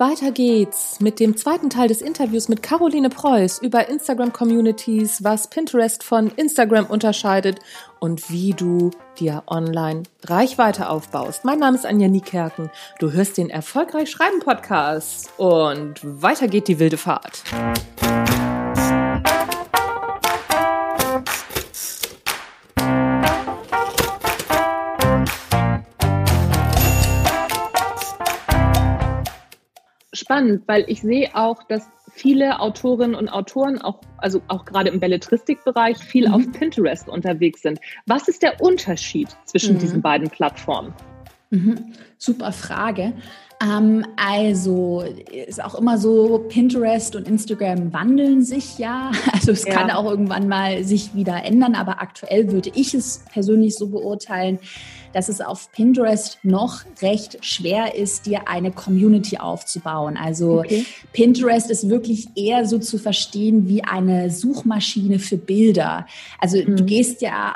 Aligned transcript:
Weiter 0.00 0.30
geht's 0.30 1.00
mit 1.00 1.20
dem 1.20 1.36
zweiten 1.36 1.70
Teil 1.70 1.88
des 1.88 2.02
Interviews 2.02 2.48
mit 2.48 2.62
Caroline 2.62 3.08
Preuß 3.08 3.60
über 3.62 3.88
Instagram 3.88 4.32
Communities, 4.32 5.22
was 5.22 5.48
Pinterest 5.48 6.02
von 6.02 6.30
Instagram 6.36 6.86
unterscheidet 6.86 7.58
und 8.00 8.30
wie 8.30 8.52
du 8.52 8.90
dir 9.18 9.42
online 9.46 10.04
Reichweite 10.24 10.88
aufbaust. 10.88 11.44
Mein 11.44 11.58
Name 11.58 11.76
ist 11.76 11.86
Anja 11.86 12.08
Niekerken. 12.08 12.70
Du 12.98 13.12
hörst 13.12 13.38
den 13.38 13.50
Erfolgreich 13.50 14.10
Schreiben 14.10 14.40
Podcast 14.40 15.32
und 15.36 16.00
weiter 16.02 16.48
geht 16.48 16.68
die 16.68 16.78
wilde 16.78 16.96
Fahrt. 16.96 17.42
Spannend, 30.34 30.62
weil 30.66 30.84
ich 30.88 31.00
sehe 31.00 31.34
auch, 31.34 31.62
dass 31.64 31.88
viele 32.12 32.60
Autorinnen 32.60 33.14
und 33.14 33.28
Autoren 33.28 33.80
auch, 33.80 34.00
also 34.18 34.40
auch 34.48 34.64
gerade 34.64 34.90
im 34.90 35.00
Belletristikbereich, 35.00 35.98
viel 35.98 36.28
mhm. 36.28 36.34
auf 36.34 36.52
Pinterest 36.52 37.08
unterwegs 37.08 37.62
sind. 37.62 37.80
Was 38.06 38.28
ist 38.28 38.42
der 38.42 38.60
Unterschied 38.60 39.28
zwischen 39.44 39.74
mhm. 39.74 39.78
diesen 39.78 40.02
beiden 40.02 40.28
Plattformen? 40.28 40.92
Mhm. 41.50 41.92
Super 42.18 42.52
Frage. 42.52 43.12
Ähm, 43.62 44.04
also 44.16 45.04
ist 45.30 45.62
auch 45.62 45.76
immer 45.76 45.98
so, 45.98 46.44
Pinterest 46.48 47.14
und 47.14 47.28
Instagram 47.28 47.92
wandeln 47.92 48.42
sich 48.42 48.78
ja. 48.78 49.12
Also 49.32 49.52
es 49.52 49.64
ja. 49.64 49.74
kann 49.74 49.90
auch 49.90 50.08
irgendwann 50.10 50.48
mal 50.48 50.82
sich 50.84 51.14
wieder 51.14 51.44
ändern, 51.44 51.74
aber 51.74 52.02
aktuell 52.02 52.50
würde 52.50 52.70
ich 52.74 52.94
es 52.94 53.24
persönlich 53.32 53.76
so 53.76 53.88
beurteilen, 53.88 54.58
dass 55.14 55.28
es 55.28 55.40
auf 55.40 55.70
Pinterest 55.72 56.38
noch 56.42 56.80
recht 57.00 57.38
schwer 57.44 57.94
ist, 57.94 58.26
dir 58.26 58.48
eine 58.48 58.72
Community 58.72 59.38
aufzubauen. 59.38 60.16
Also 60.16 60.58
okay. 60.60 60.84
Pinterest 61.12 61.70
ist 61.70 61.88
wirklich 61.88 62.28
eher 62.34 62.66
so 62.66 62.78
zu 62.78 62.98
verstehen 62.98 63.68
wie 63.68 63.84
eine 63.84 64.30
Suchmaschine 64.30 65.18
für 65.18 65.36
Bilder. 65.36 66.06
Also 66.40 66.58
mhm. 66.58 66.76
du 66.76 66.84
gehst 66.84 67.22
ja 67.22 67.54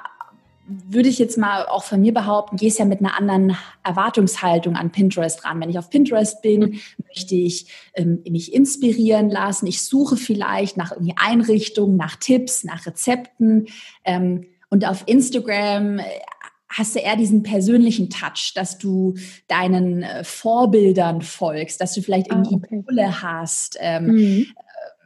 würde 0.69 1.09
ich 1.09 1.19
jetzt 1.19 1.39
mal 1.39 1.65
auch 1.65 1.83
von 1.83 2.01
mir 2.01 2.13
behaupten, 2.13 2.59
gehst 2.59 2.79
ja 2.79 2.85
mit 2.85 3.01
einer 3.01 3.17
anderen 3.17 3.57
Erwartungshaltung 3.83 4.77
an 4.77 4.93
Pinterest 4.93 5.43
ran. 5.45 5.61
Wenn 5.61 5.71
ich 5.71 5.79
auf 5.79 5.89
Pinterest 5.89 6.43
bin, 6.43 6.61
mhm. 6.61 6.81
möchte 7.07 7.35
ich 7.35 7.69
ähm, 7.95 8.23
mich 8.29 8.53
inspirieren 8.53 9.31
lassen. 9.31 9.67
Ich 9.67 9.83
suche 9.83 10.19
vielleicht 10.19 10.77
nach 10.77 10.93
irgendwie 10.93 11.15
Einrichtungen, 11.17 11.97
nach 11.97 12.17
Tipps, 12.17 12.65
nach 12.65 12.85
Rezepten. 12.85 13.69
Ähm, 14.05 14.45
und 14.71 14.87
auf 14.87 15.05
Instagram 15.07 16.01
äh, 16.01 16.05
hast 16.69 16.95
du 16.95 16.99
eher 17.01 17.17
diesen 17.17 17.43
persönlichen 17.43 18.11
Touch, 18.11 18.53
dass 18.55 18.79
du 18.79 19.15
deinen 19.47 20.03
äh, 20.03 20.25
Vorbildern 20.25 21.23
folgst, 21.23 21.81
dass 21.81 21.95
du 21.95 22.03
vielleicht 22.03 22.31
ah, 22.31 22.43
okay. 22.45 22.59
Idole 22.71 23.23
hast. 23.23 23.77
Ähm, 23.81 24.07
mhm. 24.07 24.47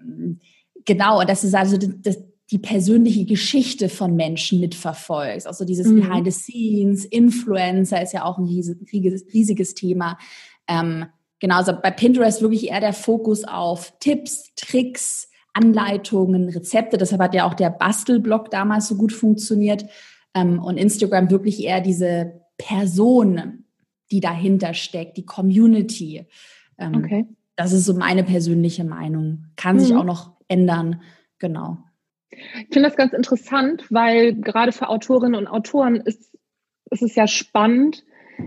ähm, 0.00 0.40
genau, 0.84 1.20
und 1.20 1.28
dass 1.28 1.42
du 1.42 1.56
also 1.56 1.76
das, 1.76 2.18
die 2.50 2.58
persönliche 2.58 3.24
Geschichte 3.24 3.88
von 3.88 4.14
Menschen 4.14 4.60
mitverfolgst. 4.60 5.46
Also 5.46 5.64
dieses 5.64 5.86
mhm. 5.86 6.00
Behind 6.00 6.30
the 6.30 6.38
Scenes, 6.38 7.04
Influencer 7.06 8.02
ist 8.02 8.12
ja 8.12 8.24
auch 8.24 8.38
ein 8.38 8.44
riesiges, 8.44 9.24
riesiges 9.32 9.74
Thema. 9.74 10.18
Ähm, 10.68 11.06
genau, 11.40 11.56
also 11.56 11.72
bei 11.80 11.90
Pinterest 11.90 12.42
wirklich 12.42 12.68
eher 12.68 12.80
der 12.80 12.92
Fokus 12.92 13.44
auf 13.44 13.94
Tipps, 14.00 14.54
Tricks, 14.56 15.30
Anleitungen, 15.54 16.48
Rezepte. 16.48 16.98
Deshalb 16.98 17.22
hat 17.22 17.34
ja 17.34 17.46
auch 17.46 17.54
der 17.54 17.70
Bastelblog 17.70 18.50
damals 18.50 18.88
so 18.88 18.96
gut 18.96 19.12
funktioniert. 19.12 19.86
Ähm, 20.34 20.62
und 20.62 20.76
Instagram 20.76 21.30
wirklich 21.30 21.62
eher 21.62 21.80
diese 21.80 22.42
Person, 22.58 23.64
die 24.10 24.20
dahinter 24.20 24.74
steckt, 24.74 25.16
die 25.16 25.26
Community. 25.26 26.26
Ähm, 26.78 26.94
okay. 26.96 27.26
Das 27.56 27.72
ist 27.72 27.84
so 27.84 27.94
meine 27.94 28.24
persönliche 28.24 28.84
Meinung. 28.84 29.46
Kann 29.56 29.76
mhm. 29.76 29.80
sich 29.80 29.94
auch 29.94 30.04
noch 30.04 30.32
ändern. 30.48 31.02
Genau. 31.38 31.78
Ich 32.30 32.72
finde 32.72 32.88
das 32.88 32.96
ganz 32.96 33.12
interessant, 33.12 33.84
weil 33.90 34.34
gerade 34.34 34.72
für 34.72 34.88
Autorinnen 34.88 35.34
und 35.34 35.46
Autoren 35.46 35.96
ist, 35.96 36.34
ist 36.90 37.02
es 37.02 37.14
ja 37.14 37.26
spannend, 37.26 38.04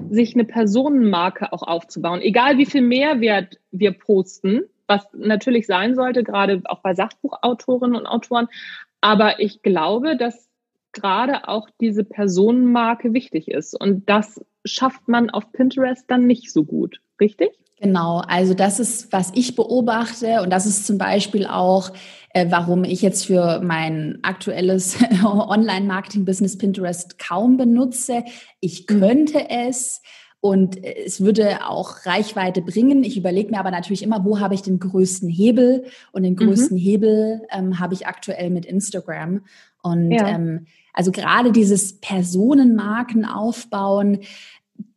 sich 0.09 0.33
eine 0.33 0.45
Personenmarke 0.45 1.53
auch 1.53 1.63
aufzubauen. 1.63 2.21
Egal 2.21 2.57
wie 2.57 2.65
viel 2.65 2.81
Mehrwert 2.81 3.59
wir 3.71 3.91
posten, 3.91 4.63
was 4.87 5.05
natürlich 5.13 5.67
sein 5.67 5.95
sollte, 5.95 6.23
gerade 6.23 6.61
auch 6.65 6.81
bei 6.81 6.93
Sachbuchautorinnen 6.93 7.95
und 7.95 8.07
Autoren. 8.07 8.47
Aber 9.01 9.39
ich 9.39 9.61
glaube, 9.61 10.17
dass 10.17 10.44
gerade 10.95 11.47
auch 11.47 11.69
diese 11.79 12.03
Personenmarke 12.03 13.13
wichtig 13.13 13.49
ist. 13.49 13.79
Und 13.79 14.09
das 14.09 14.43
schafft 14.65 15.07
man 15.07 15.29
auf 15.29 15.51
Pinterest 15.51 16.05
dann 16.07 16.25
nicht 16.25 16.51
so 16.51 16.63
gut, 16.63 17.01
richtig? 17.21 17.51
Genau, 17.79 18.23
also 18.25 18.53
das 18.53 18.79
ist, 18.79 19.11
was 19.11 19.31
ich 19.35 19.55
beobachte 19.55 20.41
und 20.41 20.49
das 20.49 20.65
ist 20.65 20.87
zum 20.87 20.97
Beispiel 20.97 21.45
auch, 21.45 21.91
äh, 22.29 22.47
warum 22.49 22.85
ich 22.85 23.01
jetzt 23.01 23.25
für 23.25 23.59
mein 23.61 24.19
aktuelles 24.23 24.97
Online-Marketing-Business 25.23 26.57
Pinterest 26.57 27.19
kaum 27.19 27.57
benutze. 27.57 28.23
Ich 28.61 28.87
mhm. 28.89 28.99
könnte 28.99 29.49
es 29.49 30.01
und 30.39 30.83
es 30.83 31.21
würde 31.21 31.67
auch 31.67 32.05
Reichweite 32.05 32.61
bringen. 32.61 33.03
Ich 33.03 33.17
überlege 33.17 33.49
mir 33.49 33.59
aber 33.59 33.71
natürlich 33.71 34.03
immer, 34.03 34.23
wo 34.23 34.39
habe 34.39 34.53
ich 34.53 34.61
den 34.61 34.79
größten 34.79 35.27
Hebel 35.27 35.85
und 36.13 36.23
den 36.23 36.33
mhm. 36.33 36.37
größten 36.37 36.77
mhm. 36.77 36.81
Hebel 36.81 37.41
ähm, 37.51 37.79
habe 37.79 37.93
ich 37.93 38.07
aktuell 38.07 38.51
mit 38.51 38.65
Instagram. 38.65 39.41
Und 39.81 40.11
ja. 40.11 40.27
ähm, 40.27 40.67
also 40.95 41.11
gerade 41.11 41.51
dieses 41.51 41.99
Personenmarken 41.99 43.25
aufbauen, 43.25 44.21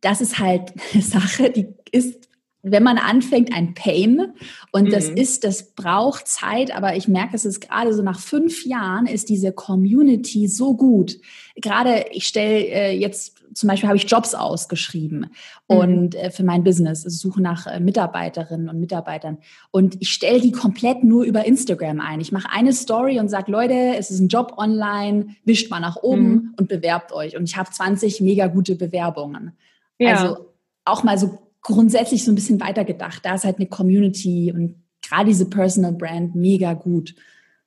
das 0.00 0.20
ist 0.20 0.38
halt 0.38 0.72
eine 0.94 1.02
Sache, 1.02 1.50
die 1.50 1.68
ist 1.90 2.28
wenn 2.62 2.82
man 2.82 2.98
anfängt, 2.98 3.54
ein 3.54 3.74
Pain. 3.74 4.32
Und 4.72 4.86
mhm. 4.86 4.90
das 4.90 5.08
ist, 5.08 5.44
das 5.44 5.74
braucht 5.74 6.26
Zeit, 6.26 6.74
aber 6.74 6.96
ich 6.96 7.08
merke, 7.08 7.36
es 7.36 7.44
ist 7.44 7.60
gerade 7.60 7.94
so 7.94 8.02
nach 8.02 8.18
fünf 8.18 8.66
Jahren 8.66 9.06
ist 9.06 9.28
diese 9.28 9.52
Community 9.52 10.48
so 10.48 10.74
gut. 10.74 11.18
Gerade 11.56 12.06
ich 12.10 12.26
stelle 12.26 12.66
äh, 12.66 12.98
jetzt 12.98 13.37
zum 13.54 13.68
Beispiel 13.68 13.88
habe 13.88 13.96
ich 13.96 14.10
Jobs 14.10 14.34
ausgeschrieben 14.34 15.30
mhm. 15.68 15.76
und 15.76 16.14
äh, 16.14 16.30
für 16.30 16.44
mein 16.44 16.64
Business, 16.64 17.04
also 17.04 17.16
suche 17.16 17.42
nach 17.42 17.66
äh, 17.66 17.80
Mitarbeiterinnen 17.80 18.68
und 18.68 18.80
Mitarbeitern 18.80 19.38
und 19.70 19.96
ich 20.00 20.10
stelle 20.10 20.40
die 20.40 20.52
komplett 20.52 21.04
nur 21.04 21.24
über 21.24 21.44
Instagram 21.44 22.00
ein. 22.00 22.20
Ich 22.20 22.32
mache 22.32 22.48
eine 22.50 22.72
Story 22.72 23.18
und 23.18 23.28
sage, 23.28 23.50
Leute, 23.50 23.96
es 23.96 24.10
ist 24.10 24.20
ein 24.20 24.28
Job 24.28 24.54
online, 24.56 25.36
wischt 25.44 25.70
mal 25.70 25.80
nach 25.80 25.96
oben 25.96 26.28
mhm. 26.28 26.54
und 26.58 26.68
bewerbt 26.68 27.12
euch. 27.12 27.36
Und 27.36 27.44
ich 27.44 27.56
habe 27.56 27.70
20 27.70 28.20
mega 28.20 28.46
gute 28.46 28.76
Bewerbungen. 28.76 29.52
Ja. 29.98 30.16
Also 30.16 30.46
auch 30.84 31.02
mal 31.02 31.18
so 31.18 31.38
grundsätzlich 31.62 32.24
so 32.24 32.32
ein 32.32 32.34
bisschen 32.34 32.60
weitergedacht. 32.60 33.24
Da 33.24 33.34
ist 33.34 33.44
halt 33.44 33.56
eine 33.56 33.66
Community 33.66 34.52
und 34.54 34.76
gerade 35.02 35.26
diese 35.26 35.48
Personal 35.48 35.92
Brand 35.92 36.34
mega 36.34 36.74
gut. 36.74 37.14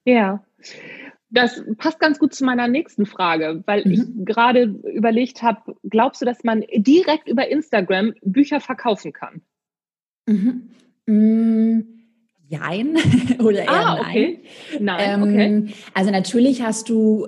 Ja. 0.06 0.44
Das 1.34 1.64
passt 1.78 2.00
ganz 2.00 2.20
gut 2.20 2.34
zu 2.34 2.44
meiner 2.44 2.68
nächsten 2.68 3.06
Frage, 3.06 3.64
weil 3.66 3.86
mhm. 3.86 3.92
ich 3.92 4.02
gerade 4.26 4.64
überlegt 4.64 5.42
habe, 5.42 5.76
glaubst 5.90 6.22
du, 6.22 6.26
dass 6.26 6.44
man 6.44 6.64
direkt 6.76 7.28
über 7.28 7.48
Instagram 7.48 8.14
Bücher 8.22 8.60
verkaufen 8.60 9.14
kann? 9.14 9.42
Mhm. 10.28 10.70
Mhm. 11.06 11.88
Jein 12.48 12.98
oder 13.40 13.64
eher 13.64 13.70
ah, 13.70 14.00
okay. 14.02 14.42
nein. 14.80 14.98
Nein, 14.98 15.22
ähm, 15.22 15.68
okay. 15.68 15.74
Also 15.94 16.12
natürlich 16.12 16.62
hast 16.62 16.90
du 16.90 17.28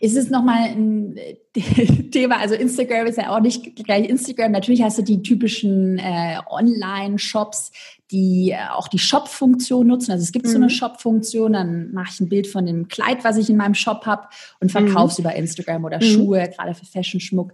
ist 0.00 0.16
es 0.16 0.30
nochmal 0.30 0.70
ein 0.70 1.16
äh, 1.16 1.36
Thema. 2.10 2.38
Also 2.38 2.54
Instagram 2.54 3.06
ist 3.06 3.18
ja 3.18 3.34
auch 3.34 3.40
nicht 3.40 3.76
gleich 3.84 4.08
Instagram. 4.08 4.52
Natürlich 4.52 4.82
hast 4.82 4.98
du 4.98 5.02
die 5.02 5.22
typischen 5.22 5.98
äh, 5.98 6.38
Online-Shops, 6.48 7.72
die 8.10 8.50
äh, 8.50 8.68
auch 8.72 8.88
die 8.88 8.98
Shop-Funktion 8.98 9.86
nutzen. 9.86 10.12
Also 10.12 10.22
es 10.22 10.32
gibt 10.32 10.46
mhm. 10.46 10.50
so 10.50 10.56
eine 10.56 10.66
mhm. 10.66 10.70
Shop-Funktion, 10.70 11.52
dann 11.52 11.92
mache 11.92 12.10
ich 12.12 12.20
ein 12.20 12.28
Bild 12.28 12.46
von 12.46 12.66
dem 12.66 12.88
Kleid, 12.88 13.24
was 13.24 13.36
ich 13.36 13.50
in 13.50 13.56
meinem 13.56 13.74
Shop 13.74 14.06
habe 14.06 14.28
und 14.60 14.70
verkaufe 14.70 15.12
es 15.12 15.18
mhm. 15.18 15.24
über 15.24 15.34
Instagram 15.34 15.84
oder 15.84 15.98
mhm. 15.98 16.06
Schuhe, 16.06 16.50
gerade 16.56 16.74
für 16.74 16.86
Fashion-Schmuck. 16.86 17.52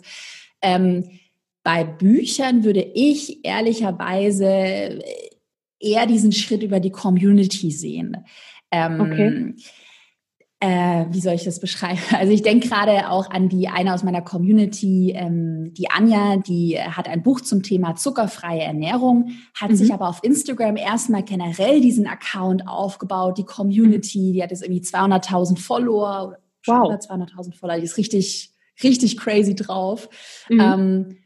Ähm, 0.62 1.04
bei 1.62 1.84
Büchern 1.84 2.64
würde 2.64 2.82
ich 2.94 3.44
ehrlicherweise 3.44 4.46
äh, 4.46 5.02
eher 5.80 6.06
diesen 6.06 6.32
Schritt 6.32 6.62
über 6.62 6.80
die 6.80 6.90
Community 6.90 7.70
sehen. 7.70 8.24
Ähm, 8.70 9.00
okay 9.00 9.54
äh, 10.64 11.06
wie 11.10 11.20
soll 11.20 11.34
ich 11.34 11.44
das 11.44 11.60
beschreiben? 11.60 11.98
Also 12.14 12.32
ich 12.32 12.42
denke 12.42 12.68
gerade 12.68 13.10
auch 13.10 13.28
an 13.30 13.48
die 13.48 13.68
eine 13.68 13.92
aus 13.92 14.02
meiner 14.02 14.22
Community, 14.22 15.12
ähm, 15.14 15.74
die 15.74 15.90
Anja, 15.90 16.36
die 16.36 16.78
hat 16.80 17.06
ein 17.06 17.22
Buch 17.22 17.42
zum 17.42 17.62
Thema 17.62 17.96
zuckerfreie 17.96 18.62
Ernährung, 18.62 19.32
hat 19.54 19.70
mhm. 19.70 19.76
sich 19.76 19.92
aber 19.92 20.08
auf 20.08 20.22
Instagram 20.22 20.76
erstmal 20.76 21.22
generell 21.22 21.80
diesen 21.80 22.06
Account 22.06 22.66
aufgebaut, 22.66 23.36
die 23.36 23.44
Community, 23.44 24.32
die 24.32 24.42
hat 24.42 24.52
jetzt 24.52 24.62
irgendwie 24.62 24.82
200.000 24.82 25.58
Follower, 25.58 26.38
wow. 26.66 26.92
200.000 26.92 27.54
Follower, 27.58 27.76
die 27.76 27.84
ist 27.84 27.98
richtig, 27.98 28.50
richtig 28.82 29.18
crazy 29.18 29.54
drauf. 29.54 30.08
Mhm. 30.48 30.60
Ähm, 30.60 31.16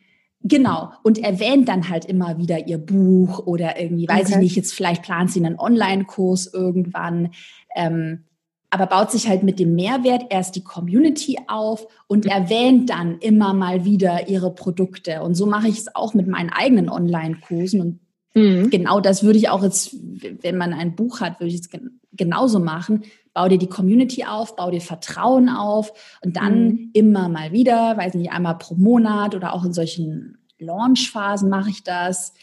Genau. 0.41 0.93
Und 1.03 1.19
erwähnt 1.19 1.69
dann 1.69 1.89
halt 1.89 2.05
immer 2.05 2.39
wieder 2.39 2.69
ihr 2.69 2.79
Buch 2.79 3.41
oder 3.41 3.79
irgendwie, 3.81 4.09
weiß 4.09 4.27
okay. 4.27 4.35
ich 4.35 4.39
nicht, 4.39 4.57
jetzt 4.57 4.73
vielleicht 4.73 5.03
plant 5.03 5.33
sie 5.33 5.45
einen 5.45 5.59
Online-Kurs 5.59 6.55
irgendwann. 6.55 7.33
Ähm, 7.75 8.28
aber 8.71 8.87
baut 8.87 9.11
sich 9.11 9.29
halt 9.29 9.43
mit 9.43 9.59
dem 9.59 9.75
Mehrwert 9.75 10.27
erst 10.31 10.57
die 10.57 10.65
Community 10.65 11.39
auf 11.47 11.87
und 12.07 12.25
mhm. 12.25 12.31
erwähnt 12.31 12.91
dann 12.91 13.19
immer 13.19 13.55
mal 13.55 13.85
wieder 13.85 14.29
ihre 14.29 14.55
Produkte. 14.55 15.23
Und 15.23 15.35
so 15.35 15.47
mache 15.47 15.69
ich 15.69 15.79
es 15.79 15.95
auch 15.95 16.15
mit 16.15 16.27
meinen 16.27 16.51
eigenen 16.51 16.91
Online-Kursen 16.91 17.81
und 17.81 18.01
mhm. 18.35 18.71
genau 18.71 19.01
das 19.01 19.23
würde 19.23 19.39
ich 19.39 19.49
auch 19.49 19.63
jetzt, 19.63 19.97
wenn 20.43 20.57
man 20.57 20.75
ein 20.75 20.95
Buch 20.95 21.21
hat, 21.21 21.41
würde 21.41 21.55
ich 21.55 21.61
es 21.61 21.71
genauso 22.13 22.59
machen. 22.59 23.05
Bau 23.33 23.49
dir 23.49 23.59
die 23.59 23.69
Community 23.69 24.25
auf, 24.25 24.57
bau 24.57 24.71
dir 24.71 24.81
Vertrauen 24.81 25.49
auf 25.49 25.93
und 26.23 26.37
dann 26.37 26.65
mhm. 26.65 26.91
immer 26.93 27.29
mal 27.29 27.53
wieder, 27.53 27.97
weiß 27.97 28.15
nicht, 28.15 28.33
einmal 28.33 28.59
pro 28.59 28.75
Monat 28.75 29.35
oder 29.35 29.55
auch 29.55 29.65
in 29.65 29.73
solchen 29.73 30.39
Launchphasen 30.59 31.49
mache 31.49 31.71
ich 31.71 31.85
das, 31.85 32.35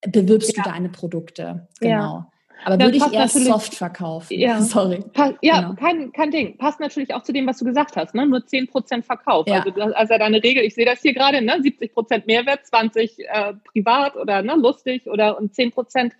bewirbst 0.00 0.56
ja. 0.56 0.62
du 0.62 0.70
deine 0.70 0.88
Produkte. 0.88 1.68
Genau. 1.80 1.90
Ja. 1.90 2.30
Aber 2.64 2.78
würde 2.78 2.96
ich 2.96 3.12
eher 3.12 3.28
soft 3.28 3.74
verkaufen. 3.74 4.38
Ja. 4.38 4.60
Sorry. 4.60 5.04
Ja, 5.40 5.60
genau. 5.60 5.74
kein, 5.74 6.12
kein 6.12 6.30
Ding. 6.30 6.56
Passt 6.58 6.80
natürlich 6.80 7.14
auch 7.14 7.22
zu 7.22 7.32
dem, 7.32 7.46
was 7.46 7.58
du 7.58 7.64
gesagt 7.64 7.96
hast. 7.96 8.14
Ne? 8.14 8.26
Nur 8.26 8.40
10% 8.40 9.02
Verkauf. 9.02 9.46
Ja. 9.46 9.62
Also, 9.62 9.80
also 9.94 10.18
deine 10.18 10.42
Regel, 10.42 10.64
ich 10.64 10.74
sehe 10.74 10.84
das 10.84 11.00
hier 11.00 11.14
gerade, 11.14 11.42
ne? 11.42 11.56
70% 11.56 12.24
Mehrwert, 12.26 12.66
20 12.66 13.18
äh, 13.18 13.54
privat 13.72 14.16
oder 14.16 14.42
ne, 14.42 14.54
lustig 14.56 15.06
oder 15.06 15.38
und 15.38 15.54
10% 15.54 16.12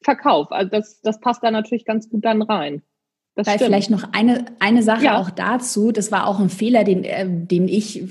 Verkauf. 0.00 0.52
Also 0.52 0.70
das, 0.70 1.00
das 1.02 1.20
passt 1.20 1.42
da 1.42 1.50
natürlich 1.50 1.84
ganz 1.84 2.08
gut 2.08 2.24
dann 2.24 2.42
rein. 2.42 2.82
Das 3.34 3.46
Weil 3.46 3.54
stimmt. 3.54 3.68
vielleicht 3.68 3.90
noch 3.90 4.12
eine, 4.12 4.46
eine 4.58 4.82
Sache 4.82 5.04
ja. 5.04 5.18
auch 5.18 5.30
dazu, 5.30 5.92
das 5.92 6.10
war 6.10 6.26
auch 6.26 6.40
ein 6.40 6.50
Fehler, 6.50 6.84
den, 6.84 7.04
äh, 7.04 7.26
den 7.28 7.68
ich 7.68 8.02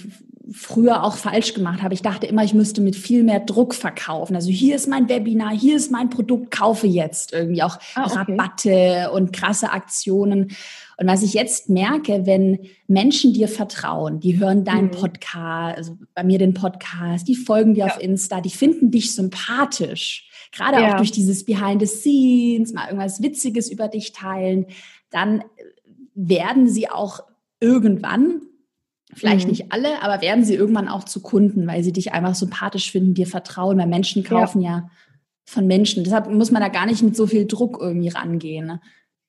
früher 0.52 1.04
auch 1.04 1.18
falsch 1.18 1.54
gemacht 1.54 1.82
habe. 1.82 1.94
Ich 1.94 2.02
dachte 2.02 2.28
immer, 2.28 2.44
ich 2.44 2.54
müsste 2.54 2.82
mit 2.82 2.96
viel 2.96 3.24
mehr 3.24 3.40
Druck 3.40 3.74
verkaufen. 3.74 4.36
Also 4.36 4.50
hier 4.50 4.76
ist 4.76 4.88
mein 4.88 5.10
Webinar, 5.10 5.52
hier 5.52 5.76
ist 5.76 5.92
mein 5.92 6.10
Produkt, 6.10 6.52
kaufe 6.52 6.88
jetzt 6.88 7.34
irgendwie 7.34 7.64
auch 7.64 7.78
ah, 7.96 8.06
okay. 8.06 8.16
Rabatte 8.16 9.12
und 9.12 9.34
krasse 9.34 9.72
Aktionen. 9.72 10.52
Und 10.98 11.08
was 11.08 11.22
ich 11.22 11.34
jetzt 11.34 11.70
merke, 11.70 12.26
wenn 12.26 12.60
Menschen 12.88 13.34
dir 13.34 13.48
vertrauen, 13.48 14.20
die 14.20 14.40
hören 14.40 14.64
deinen 14.64 14.88
mhm. 14.88 14.92
Podcast, 14.92 15.78
also 15.78 15.98
bei 16.14 16.24
mir 16.24 16.40
den 16.40 16.54
Podcast, 16.54 17.28
die 17.28 17.36
folgen 17.36 17.74
dir 17.74 17.86
ja. 17.86 17.94
auf 17.94 18.02
Insta, 18.02 18.42
die 18.42 18.50
finden 18.50 18.90
dich 18.90 19.14
sympathisch, 19.14 20.30
gerade 20.52 20.82
ja. 20.82 20.92
auch 20.92 20.98
durch 20.98 21.12
dieses 21.12 21.46
Behind 21.46 21.82
the 21.82 21.88
Scenes, 21.88 22.74
mal 22.74 22.86
irgendwas 22.86 23.22
Witziges 23.22 23.70
über 23.70 23.88
dich 23.90 24.14
teilen, 24.14 24.66
dann 25.12 25.44
werden 26.16 26.68
sie 26.68 26.90
auch 26.90 27.22
irgendwann 27.60 28.42
Vielleicht 29.18 29.46
mhm. 29.46 29.52
nicht 29.52 29.72
alle, 29.72 30.04
aber 30.04 30.22
werden 30.22 30.44
sie 30.44 30.54
irgendwann 30.54 30.88
auch 30.88 31.04
zu 31.04 31.22
Kunden, 31.22 31.66
weil 31.66 31.84
sie 31.84 31.92
dich 31.92 32.14
einfach 32.14 32.36
sympathisch 32.36 32.92
finden, 32.92 33.16
dir 33.16 33.26
vertrauen, 33.26 33.78
weil 33.78 33.88
Menschen 33.88 34.24
kaufen 34.24 34.62
ja, 34.62 34.70
ja 34.70 34.90
von 35.46 35.66
Menschen. 35.66 36.04
Deshalb 36.04 36.30
muss 36.30 36.52
man 36.52 36.62
da 36.62 36.68
gar 36.68 36.86
nicht 36.86 37.02
mit 37.02 37.16
so 37.16 37.26
viel 37.26 37.48
Druck 37.48 37.80
irgendwie 37.82 38.10
rangehen. 38.10 38.68
Ne? 38.68 38.82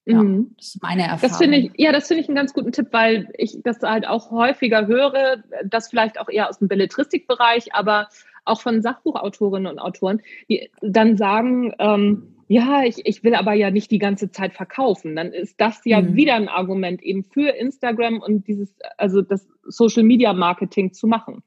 Ja, 0.05 0.23
mhm. 0.23 0.55
das 0.59 0.75
ist 0.75 0.83
meine 0.83 1.03
Erfahrung. 1.03 1.21
Das 1.23 1.39
finde 1.39 1.59
ich, 1.59 1.71
ja, 1.77 1.93
das 1.93 2.09
finde 2.09 2.23
ich 2.23 2.29
einen 2.29 2.37
ganz 2.37 2.53
guten 2.53 2.73
Tipp, 2.73 2.89
weil 2.91 3.29
ich 3.39 3.59
das 3.63 3.81
halt 3.81 4.07
auch 4.07 4.31
häufiger 4.31 4.87
höre, 4.87 5.43
das 5.65 5.89
vielleicht 5.89 6.21
auch 6.21 6.29
eher 6.29 6.51
aus 6.51 6.59
dem 6.59 6.69
Belletristikbereich, 6.69 7.75
aber 7.75 8.09
auch 8.45 8.61
von 8.61 8.83
Sachbuchautorinnen 8.83 9.71
und 9.71 9.79
Autoren, 9.79 10.21
die 10.51 10.71
dann 10.83 11.17
sagen, 11.17 11.73
ähm, 11.79 12.35
ja, 12.49 12.83
ich, 12.83 13.05
ich 13.05 13.23
will 13.23 13.35
aber 13.35 13.53
ja 13.53 13.71
nicht 13.71 13.91
die 13.91 13.99
ganze 13.99 14.31
Zeit 14.31 14.55
verkaufen. 14.55 15.15
Dann 15.15 15.33
ist 15.33 15.61
das 15.61 15.83
ja 15.85 16.01
mhm. 16.01 16.17
wieder 16.17 16.35
ein 16.35 16.49
Argument 16.49 17.03
eben 17.03 17.23
für 17.23 17.51
Instagram 17.51 18.21
und 18.21 18.49
dieses, 18.49 18.75
also 18.97 19.21
das 19.21 19.47
Social 19.65 20.03
Media 20.03 20.33
Marketing 20.33 20.95
zu 20.95 21.07
machen. 21.07 21.43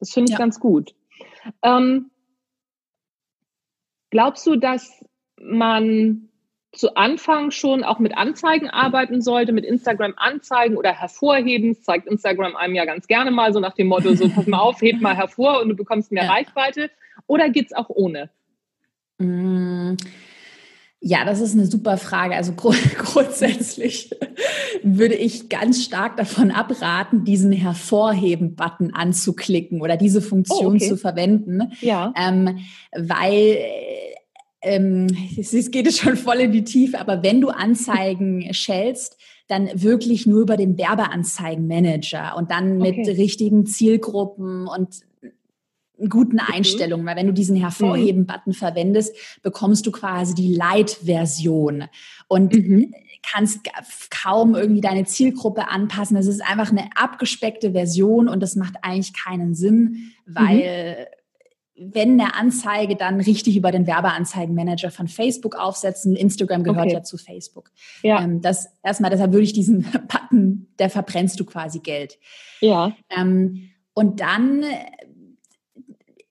Das 0.00 0.12
finde 0.12 0.30
ich 0.30 0.32
ja. 0.32 0.38
ganz 0.38 0.58
gut. 0.58 0.96
Ähm, 1.62 2.10
glaubst 4.10 4.44
du, 4.46 4.56
dass 4.56 5.04
man 5.40 6.28
zu 6.72 6.96
Anfang 6.96 7.50
schon 7.52 7.84
auch 7.84 8.00
mit 8.00 8.16
Anzeigen 8.16 8.68
arbeiten 8.68 9.20
sollte, 9.20 9.52
mit 9.52 9.64
Instagram-Anzeigen 9.64 10.76
oder 10.76 10.92
hervorheben. 10.92 11.74
Das 11.74 11.82
zeigt 11.82 12.08
Instagram 12.08 12.56
einem 12.56 12.74
ja 12.74 12.84
ganz 12.84 13.06
gerne 13.06 13.30
mal 13.30 13.52
so 13.52 13.60
nach 13.60 13.74
dem 13.74 13.88
Motto, 13.88 14.14
so 14.14 14.28
pass 14.28 14.46
mal 14.46 14.58
auf, 14.58 14.80
heb 14.80 15.00
mal 15.00 15.14
hervor 15.14 15.60
und 15.60 15.68
du 15.68 15.76
bekommst 15.76 16.10
mehr 16.10 16.24
ja. 16.24 16.32
Reichweite. 16.32 16.90
Oder 17.26 17.50
geht's 17.50 17.74
auch 17.74 17.90
ohne? 17.90 18.30
Mm. 19.18 19.96
Ja, 21.04 21.24
das 21.24 21.40
ist 21.40 21.54
eine 21.54 21.66
super 21.66 21.96
Frage. 21.96 22.36
Also 22.36 22.52
grund 22.52 22.78
grundsätzlich 22.96 24.10
würde 24.84 25.16
ich 25.16 25.48
ganz 25.48 25.82
stark 25.82 26.16
davon 26.16 26.52
abraten, 26.52 27.24
diesen 27.24 27.50
Hervorheben-Button 27.50 28.94
anzuklicken 28.94 29.82
oder 29.82 29.96
diese 29.96 30.22
Funktion 30.22 30.74
oh, 30.74 30.76
okay. 30.76 30.88
zu 30.88 30.96
verwenden. 30.96 31.72
Ja. 31.80 32.14
Ähm, 32.16 32.60
weil 32.92 33.58
ähm, 34.62 35.08
es 35.36 35.70
geht 35.72 35.92
schon 35.92 36.16
voll 36.16 36.36
in 36.36 36.52
die 36.52 36.62
Tiefe, 36.62 37.00
aber 37.00 37.24
wenn 37.24 37.40
du 37.40 37.48
Anzeigen 37.48 38.54
schältst, 38.54 39.16
dann 39.48 39.68
wirklich 39.74 40.24
nur 40.24 40.42
über 40.42 40.56
den 40.56 40.78
Werbeanzeigenmanager 40.78 42.36
und 42.36 42.52
dann 42.52 42.78
mit 42.78 42.96
okay. 42.96 43.10
richtigen 43.10 43.66
Zielgruppen 43.66 44.68
und 44.68 45.00
guten 46.08 46.36
mhm. 46.36 46.54
Einstellungen, 46.54 47.06
weil 47.06 47.16
wenn 47.16 47.26
du 47.26 47.32
diesen 47.32 47.56
Hervorheben-Button 47.56 48.52
verwendest, 48.52 49.14
bekommst 49.42 49.86
du 49.86 49.92
quasi 49.92 50.34
die 50.34 50.54
Light-Version 50.54 51.84
und 52.28 52.54
mhm. 52.54 52.94
kannst 53.22 53.60
kaum 54.10 54.54
irgendwie 54.54 54.80
deine 54.80 55.04
Zielgruppe 55.04 55.68
anpassen. 55.68 56.16
Das 56.16 56.26
ist 56.26 56.42
einfach 56.42 56.70
eine 56.70 56.90
abgespeckte 56.94 57.72
Version 57.72 58.28
und 58.28 58.40
das 58.40 58.56
macht 58.56 58.74
eigentlich 58.82 59.12
keinen 59.14 59.54
Sinn, 59.54 60.12
weil 60.26 61.08
mhm. 61.76 61.92
wenn 61.94 62.20
eine 62.20 62.34
Anzeige 62.34 62.96
dann 62.96 63.20
richtig 63.20 63.56
über 63.56 63.70
den 63.70 63.86
Werbeanzeigenmanager 63.86 64.90
von 64.90 65.08
Facebook 65.08 65.56
aufsetzen, 65.56 66.16
Instagram 66.16 66.64
gehört 66.64 66.86
okay. 66.86 66.94
ja 66.94 67.02
zu 67.02 67.18
Facebook. 67.18 67.70
Ja. 68.02 68.22
Ähm, 68.22 68.40
das 68.40 68.68
erstmal, 68.82 69.10
deshalb 69.10 69.32
würde 69.32 69.44
ich 69.44 69.52
diesen 69.52 69.82
Button, 70.08 70.68
der 70.78 70.90
verbrennst 70.90 71.38
du 71.38 71.44
quasi 71.44 71.80
Geld. 71.80 72.18
Ja. 72.60 72.92
Ähm, 73.10 73.68
und 73.94 74.20
dann 74.20 74.64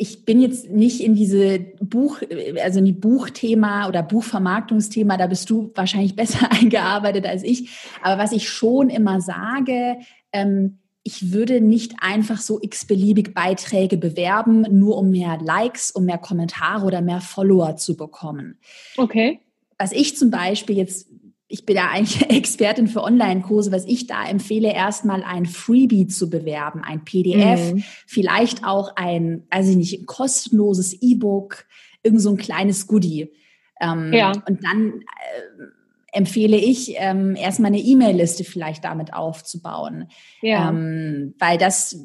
ich 0.01 0.25
bin 0.25 0.42
jetzt 0.42 0.68
nicht 0.68 1.00
in 1.01 1.13
diese 1.13 1.59
Buch, 1.80 2.21
also 2.63 2.80
in 2.80 2.86
die 2.86 2.92
Buchthema 2.92 3.88
oder 3.88 4.01
Buchvermarktungsthema, 4.01 5.15
da 5.15 5.27
bist 5.27 5.48
du 5.51 5.69
wahrscheinlich 5.75 6.15
besser 6.15 6.51
eingearbeitet 6.51 7.27
als 7.27 7.44
ich. 7.44 7.69
Aber 8.01 8.19
was 8.19 8.31
ich 8.31 8.50
schon 8.50 8.89
immer 8.89 9.21
sage, 9.21 9.98
ähm, 10.33 10.80
ich 11.03 11.31
würde 11.33 11.62
nicht 11.62 11.98
einfach 12.01 12.42
so 12.42 12.59
x-beliebig 12.59 13.36
Beiträge 13.36 13.98
bewerben, 13.98 14.65
nur 14.71 14.98
um 14.98 15.12
mehr 15.12 15.38
Likes, 15.39 15.92
um 15.92 16.06
mehr 16.06 16.18
Kommentare 16.18 16.83
oder 16.83 17.01
mehr 17.01 17.21
Follower 17.21 17.75
zu 17.75 17.95
bekommen. 17.95 18.58
Okay. 18.98 19.39
Was 19.77 19.91
ich 19.91 20.17
zum 20.17 20.31
Beispiel 20.31 20.77
jetzt 20.77 21.11
ich 21.51 21.65
bin 21.65 21.75
ja 21.75 21.89
eigentlich 21.89 22.22
Expertin 22.29 22.88
für 22.88 23.03
Online-Kurse, 23.03 23.72
was 23.72 23.86
ich 23.86 24.08
da 24.08 24.25
empfehle, 24.25 24.74
erstmal 24.74 25.24
ein 25.24 25.46
Freebie 25.46 26.08
zu 26.08 26.29
bewerben, 26.29 26.81
ein 26.84 27.03
PDF, 27.03 27.74
mhm. 27.74 27.84
vielleicht 28.08 28.63
auch 28.63 28.96
ein, 28.96 29.43
weiß 29.51 29.70
ich 29.70 29.75
nicht, 29.75 30.00
ein 30.00 30.05
kostenloses 30.05 30.93
E-Book, 31.01 31.65
irgend 32.03 32.22
so 32.22 32.31
ein 32.31 32.38
kleines 32.38 32.88
Goodie. 32.88 33.31
Ähm, 33.79 34.13
ja. 34.13 34.31
Und 34.48 34.63
dann 34.63 35.01
äh, 35.01 36.17
empfehle 36.17 36.58
ich, 36.58 36.96
ähm, 36.98 37.36
erstmal 37.36 37.72
eine 37.72 37.81
E-Mail-Liste 37.81 38.43
vielleicht 38.43 38.84
damit 38.84 39.13
aufzubauen. 39.13 40.08
Ja. 40.41 40.70
Ähm, 40.70 41.34
weil 41.39 41.58
das 41.58 41.98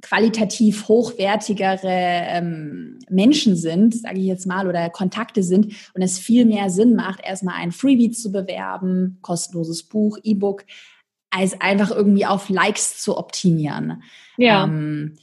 qualitativ 0.00 0.88
hochwertigere 0.88 1.88
ähm, 1.88 2.98
Menschen 3.08 3.56
sind, 3.56 3.94
sage 3.94 4.18
ich 4.18 4.26
jetzt 4.26 4.46
mal, 4.46 4.66
oder 4.66 4.90
Kontakte 4.90 5.42
sind 5.42 5.74
und 5.94 6.02
es 6.02 6.18
viel 6.18 6.44
mehr 6.44 6.70
Sinn 6.70 6.94
macht, 6.94 7.20
erstmal 7.24 7.54
ein 7.54 7.72
Freebie 7.72 8.10
zu 8.10 8.32
bewerben, 8.32 9.18
kostenloses 9.22 9.84
Buch, 9.84 10.18
E-Book, 10.22 10.64
als 11.30 11.60
einfach 11.60 11.90
irgendwie 11.90 12.26
auf 12.26 12.48
Likes 12.48 13.00
zu 13.02 13.16
optimieren. 13.16 14.02
Ja. 14.36 14.64
Ähm, 14.64 15.16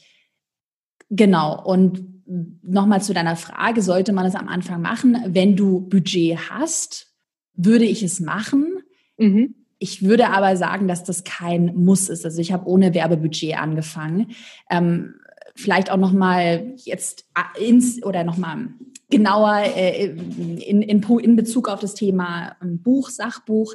genau. 1.10 1.63
Und 1.63 2.19
nochmal 2.63 3.01
zu 3.01 3.13
deiner 3.13 3.36
Frage, 3.36 3.81
sollte 3.81 4.13
man 4.13 4.25
es 4.25 4.36
am 4.36 4.48
Anfang 4.48 4.81
machen? 4.81 5.17
Wenn 5.27 5.55
du 5.55 5.81
Budget 5.81 6.50
hast, 6.50 7.13
würde 7.53 7.86
ich 7.86 8.03
es 8.03 8.19
machen. 8.19 8.77
Mhm. 9.17 9.55
Ich 9.80 10.04
würde 10.04 10.30
aber 10.30 10.58
sagen, 10.58 10.88
dass 10.88 11.04
das 11.04 11.24
kein 11.24 11.74
Muss 11.76 12.10
ist. 12.10 12.26
Also 12.26 12.42
ich 12.42 12.52
habe 12.52 12.68
ohne 12.68 12.94
Werbebudget 12.94 13.58
angefangen. 13.58 14.32
Ähm, 14.70 15.16
vielleicht 15.56 15.92
auch 15.92 15.98
noch 15.98 16.12
mal 16.12 16.74
jetzt 16.78 17.26
äh, 17.36 17.68
ins 17.68 18.04
oder 18.04 18.24
noch 18.24 18.38
mal 18.38 18.70
genauer 19.10 19.64
äh, 19.76 20.06
in, 20.06 20.82
in, 20.82 21.02
in 21.02 21.36
Bezug 21.36 21.68
auf 21.70 21.80
das 21.80 21.96
Thema 21.96 22.56
ähm, 22.62 22.82
Buch, 22.82 23.10
Sachbuch. 23.10 23.74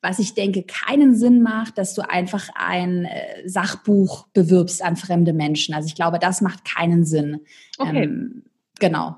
Was 0.00 0.18
ich 0.18 0.34
denke, 0.34 0.64
keinen 0.64 1.14
Sinn 1.14 1.42
macht, 1.42 1.78
dass 1.78 1.94
du 1.94 2.02
einfach 2.02 2.48
ein 2.54 3.04
äh, 3.04 3.48
Sachbuch 3.48 4.26
bewirbst 4.32 4.82
an 4.82 4.96
fremde 4.96 5.32
Menschen. 5.32 5.74
Also 5.74 5.86
ich 5.86 5.94
glaube, 5.94 6.18
das 6.18 6.40
macht 6.40 6.64
keinen 6.64 7.04
Sinn. 7.04 7.40
Okay. 7.78 8.04
Ähm, 8.04 8.42
Genau. 8.82 9.14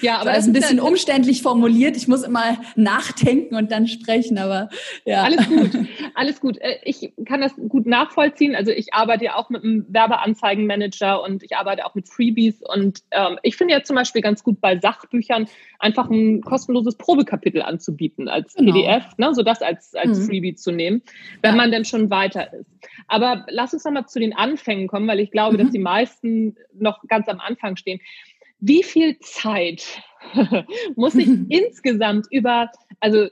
Ja, 0.00 0.16
aber 0.16 0.30
das 0.30 0.40
ist 0.40 0.46
ein 0.48 0.52
bisschen 0.54 0.78
ja, 0.78 0.82
umständlich 0.82 1.42
formuliert. 1.42 1.96
Ich 1.96 2.08
muss 2.08 2.22
immer 2.22 2.58
nachdenken 2.74 3.54
und 3.54 3.70
dann 3.70 3.86
sprechen, 3.86 4.38
aber 4.38 4.70
ja. 5.04 5.22
Alles 5.22 5.46
gut, 5.46 5.70
alles 6.14 6.40
gut. 6.40 6.58
Äh, 6.58 6.78
ich 6.82 7.12
kann 7.26 7.40
das 7.40 7.54
gut 7.54 7.86
nachvollziehen. 7.86 8.56
Also 8.56 8.72
ich 8.72 8.94
arbeite 8.94 9.26
ja 9.26 9.36
auch 9.36 9.50
mit 9.50 9.62
einem 9.62 9.84
Werbeanzeigenmanager 9.90 11.22
und 11.22 11.42
ich 11.42 11.54
arbeite 11.54 11.84
auch 11.84 11.94
mit 11.94 12.08
Freebies 12.08 12.62
und 12.62 13.00
ähm, 13.10 13.38
ich 13.42 13.56
finde 13.56 13.74
ja 13.74 13.82
zum 13.84 13.94
Beispiel 13.94 14.22
ganz 14.22 14.42
gut 14.42 14.60
bei 14.60 14.78
Sachbüchern 14.78 15.46
einfach 15.78 16.10
ein 16.10 16.40
kostenloses 16.40 16.96
Probekapitel 16.96 17.62
anzubieten 17.62 18.28
als 18.28 18.54
genau. 18.54 18.72
PDF, 18.72 19.04
ne, 19.18 19.34
so 19.34 19.42
das 19.42 19.62
als, 19.62 19.94
als 19.94 20.18
mhm. 20.18 20.24
Freebie 20.24 20.54
zu 20.54 20.72
nehmen, 20.72 21.02
wenn 21.42 21.52
ja. 21.52 21.56
man 21.56 21.70
denn 21.70 21.84
schon 21.84 22.10
weiter 22.10 22.52
ist. 22.54 22.66
Aber 23.06 23.44
lass 23.48 23.72
uns 23.72 23.84
nochmal 23.84 24.06
zu 24.06 24.18
den 24.18 24.34
Anfängen 24.34 24.88
kommen, 24.88 25.06
weil 25.06 25.20
ich 25.20 25.30
glaube, 25.30 25.58
mhm. 25.58 25.62
dass 25.62 25.70
die 25.70 25.78
meisten 25.78 26.56
noch 26.74 27.02
ganz 27.06 27.28
am 27.28 27.38
Anfang 27.38 27.76
stehen 27.76 28.00
wie 28.62 28.82
viel 28.84 29.18
Zeit 29.18 30.02
muss 30.96 31.16
ich 31.16 31.28
insgesamt 31.50 32.26
über, 32.30 32.70
also 33.00 33.28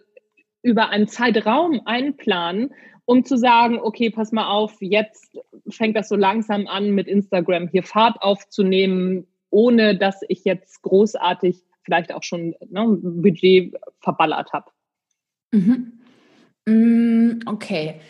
über 0.62 0.90
einen 0.90 1.08
Zeitraum 1.08 1.80
einplanen, 1.86 2.74
um 3.06 3.24
zu 3.24 3.36
sagen, 3.38 3.78
okay, 3.80 4.10
pass 4.10 4.32
mal 4.32 4.48
auf, 4.48 4.76
jetzt 4.80 5.38
fängt 5.68 5.96
das 5.96 6.08
so 6.08 6.16
langsam 6.16 6.66
an, 6.66 6.90
mit 6.90 7.06
Instagram 7.06 7.68
hier 7.68 7.82
Fahrt 7.82 8.20
aufzunehmen, 8.20 9.26
ohne 9.50 9.96
dass 9.96 10.20
ich 10.28 10.44
jetzt 10.44 10.82
großartig 10.82 11.62
vielleicht 11.82 12.12
auch 12.12 12.22
schon 12.22 12.54
ne, 12.68 12.98
Budget 13.00 13.74
verballert 14.00 14.52
habe. 14.52 14.70
Mhm. 15.52 16.00
Mm, 16.66 17.40
okay. 17.46 18.00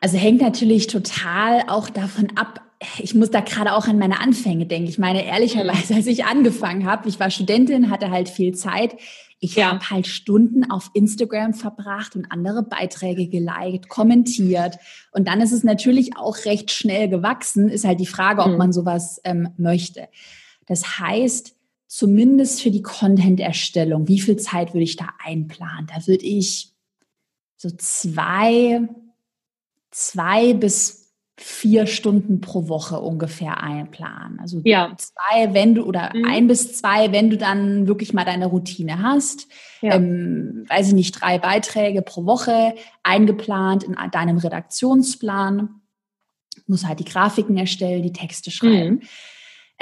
Also 0.00 0.16
hängt 0.16 0.40
natürlich 0.40 0.86
total 0.86 1.64
auch 1.68 1.90
davon 1.90 2.28
ab, 2.36 2.69
ich 2.98 3.14
muss 3.14 3.30
da 3.30 3.40
gerade 3.40 3.74
auch 3.74 3.86
an 3.86 3.98
meine 3.98 4.20
Anfänge 4.20 4.66
denken. 4.66 4.88
Ich 4.88 4.98
meine, 4.98 5.24
ehrlicherweise, 5.24 5.94
als 5.94 6.06
ich 6.06 6.24
angefangen 6.24 6.86
habe, 6.86 7.08
ich 7.08 7.20
war 7.20 7.30
Studentin, 7.30 7.90
hatte 7.90 8.10
halt 8.10 8.28
viel 8.28 8.54
Zeit. 8.54 8.96
Ich 9.38 9.56
ja. 9.56 9.72
habe 9.72 9.90
halt 9.90 10.06
Stunden 10.06 10.70
auf 10.70 10.90
Instagram 10.94 11.54
verbracht 11.54 12.14
und 12.14 12.30
andere 12.30 12.62
Beiträge 12.62 13.26
geliked, 13.26 13.88
kommentiert. 13.88 14.78
Und 15.12 15.28
dann 15.28 15.40
ist 15.40 15.52
es 15.52 15.64
natürlich 15.64 16.16
auch 16.16 16.44
recht 16.44 16.70
schnell 16.70 17.08
gewachsen. 17.08 17.68
Ist 17.68 17.84
halt 17.84 18.00
die 18.00 18.06
Frage, 18.06 18.42
ob 18.42 18.52
mhm. 18.52 18.58
man 18.58 18.72
sowas 18.72 19.20
ähm, 19.24 19.50
möchte. 19.56 20.08
Das 20.66 20.98
heißt, 20.98 21.54
zumindest 21.86 22.62
für 22.62 22.70
die 22.70 22.82
Content-Erstellung, 22.82 24.08
wie 24.08 24.20
viel 24.20 24.36
Zeit 24.36 24.74
würde 24.74 24.84
ich 24.84 24.96
da 24.96 25.08
einplanen? 25.24 25.86
Da 25.86 26.06
würde 26.06 26.24
ich 26.24 26.72
so 27.56 27.70
zwei, 27.70 28.88
zwei 29.90 30.54
bis 30.54 30.99
vier 31.42 31.86
Stunden 31.86 32.42
pro 32.42 32.68
Woche 32.68 33.00
ungefähr 33.00 33.62
einplanen. 33.62 34.38
Also 34.40 34.60
ja. 34.62 34.92
zwei, 34.98 35.54
wenn 35.54 35.74
du, 35.74 35.84
oder 35.84 36.12
mhm. 36.14 36.26
ein 36.26 36.46
bis 36.46 36.76
zwei, 36.76 37.12
wenn 37.12 37.30
du 37.30 37.38
dann 37.38 37.86
wirklich 37.88 38.12
mal 38.12 38.26
deine 38.26 38.46
Routine 38.46 39.02
hast. 39.02 39.48
Ja. 39.80 39.94
Ähm, 39.94 40.66
weiß 40.68 40.88
ich 40.88 40.92
nicht, 40.92 41.12
drei 41.12 41.38
Beiträge 41.38 42.02
pro 42.02 42.26
Woche 42.26 42.74
eingeplant 43.02 43.84
in 43.84 43.96
deinem 44.12 44.36
Redaktionsplan. 44.36 45.70
Muss 46.66 46.86
halt 46.86 47.00
die 47.00 47.04
Grafiken 47.06 47.56
erstellen, 47.56 48.02
die 48.02 48.12
Texte 48.12 48.50
schreiben. 48.50 48.96
Mhm. 48.96 49.00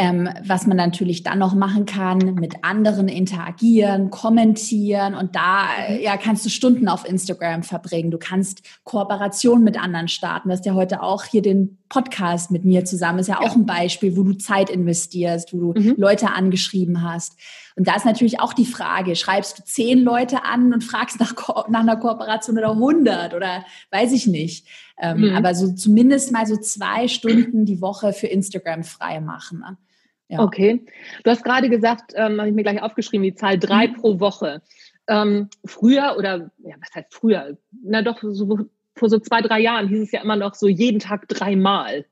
Ähm, 0.01 0.29
was 0.47 0.65
man 0.69 0.77
natürlich 0.77 1.25
dann 1.25 1.41
noch 1.41 1.57
machen 1.57 1.85
kann, 1.85 2.37
mit 2.37 2.63
anderen 2.63 3.09
interagieren, 3.09 4.11
kommentieren 4.11 5.15
und 5.15 5.35
da 5.35 5.65
mhm. 5.89 6.01
ja 6.01 6.17
kannst 6.17 6.47
du 6.47 6.51
Stunden 6.51 6.89
auf 6.89 7.05
Instagram 7.05 7.65
verbringen. 7.65 8.13
Du 8.13 8.19
kannst 8.19 8.63
Kooperation 8.85 9.65
mit 9.65 9.77
anderen 9.77 10.07
starten. 10.07 10.49
Du 10.49 10.53
hast 10.55 10.65
ja 10.67 10.75
heute 10.75 11.03
auch 11.03 11.25
hier 11.25 11.43
den 11.43 11.79
Podcast 11.89 12.53
mit 12.53 12.65
mir 12.65 12.85
zusammen. 12.85 13.19
Ist 13.19 13.27
ja, 13.27 13.41
ja. 13.43 13.49
auch 13.49 13.57
ein 13.57 13.67
Beispiel, 13.67 14.17
wo 14.17 14.23
du 14.23 14.35
Zeit 14.35 14.71
investierst, 14.71 15.53
wo 15.53 15.73
du 15.73 15.81
mhm. 15.81 15.95
Leute 15.97 16.31
angeschrieben 16.31 17.03
hast. 17.03 17.37
Und 17.75 17.89
da 17.89 17.97
ist 17.97 18.05
natürlich 18.05 18.41
auch 18.41 18.53
die 18.53 18.67
Frage, 18.67 19.17
schreibst 19.17 19.59
du 19.59 19.65
zehn 19.65 20.01
Leute 20.01 20.45
an 20.45 20.73
und 20.73 20.85
fragst 20.85 21.19
nach, 21.21 21.35
Ko 21.35 21.65
nach 21.69 21.81
einer 21.81 21.97
Kooperation 21.97 22.59
oder 22.59 22.73
100 22.73 23.35
oder 23.35 23.65
weiß 23.91 24.13
ich 24.13 24.27
nicht. 24.27 24.67
Ähm, 25.01 25.23
mhm. 25.23 25.37
Aber 25.37 25.55
so 25.55 25.73
zumindest 25.73 26.33
mal 26.33 26.47
so 26.47 26.57
zwei 26.57 27.09
Stunden 27.09 27.65
die 27.65 27.81
Woche 27.81 28.13
für 28.13 28.27
Instagram 28.27 28.85
frei 28.85 29.21
machen. 29.21 29.61
Ne? 29.61 29.77
Ja. 30.29 30.41
Okay. 30.41 30.85
Du 31.25 31.31
hast 31.31 31.43
gerade 31.43 31.69
gesagt, 31.71 32.13
ähm, 32.15 32.39
habe 32.39 32.49
ich 32.49 32.55
mir 32.55 32.63
gleich 32.63 32.83
aufgeschrieben, 32.83 33.25
die 33.25 33.35
Zahl 33.35 33.59
drei 33.59 33.89
mhm. 33.89 33.95
pro 33.95 34.21
Woche. 34.21 34.63
Ähm, 35.09 35.49
früher 35.65 36.17
oder, 36.19 36.51
ja, 36.59 36.77
was 36.81 36.95
heißt 36.95 37.15
früher? 37.15 37.57
Na 37.83 38.03
doch, 38.03 38.19
so, 38.23 38.59
vor 38.95 39.09
so 39.09 39.19
zwei, 39.19 39.41
drei 39.41 39.61
Jahren 39.61 39.89
hieß 39.89 40.03
es 40.03 40.13
ja 40.13 40.21
immer 40.23 40.37
noch 40.37 40.55
so 40.55 40.69
jeden 40.69 41.01
Tag 41.01 41.29
dreimal. 41.29 42.05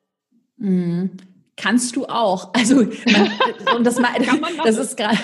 Mhm. 0.57 1.11
Kannst 1.59 1.97
du 1.97 2.05
auch. 2.07 2.53
Also, 2.55 2.77
man, 2.77 2.87
und 3.77 3.85
das, 3.85 3.99
das 4.65 4.77
ist 4.77 4.97
gerade, 4.97 5.19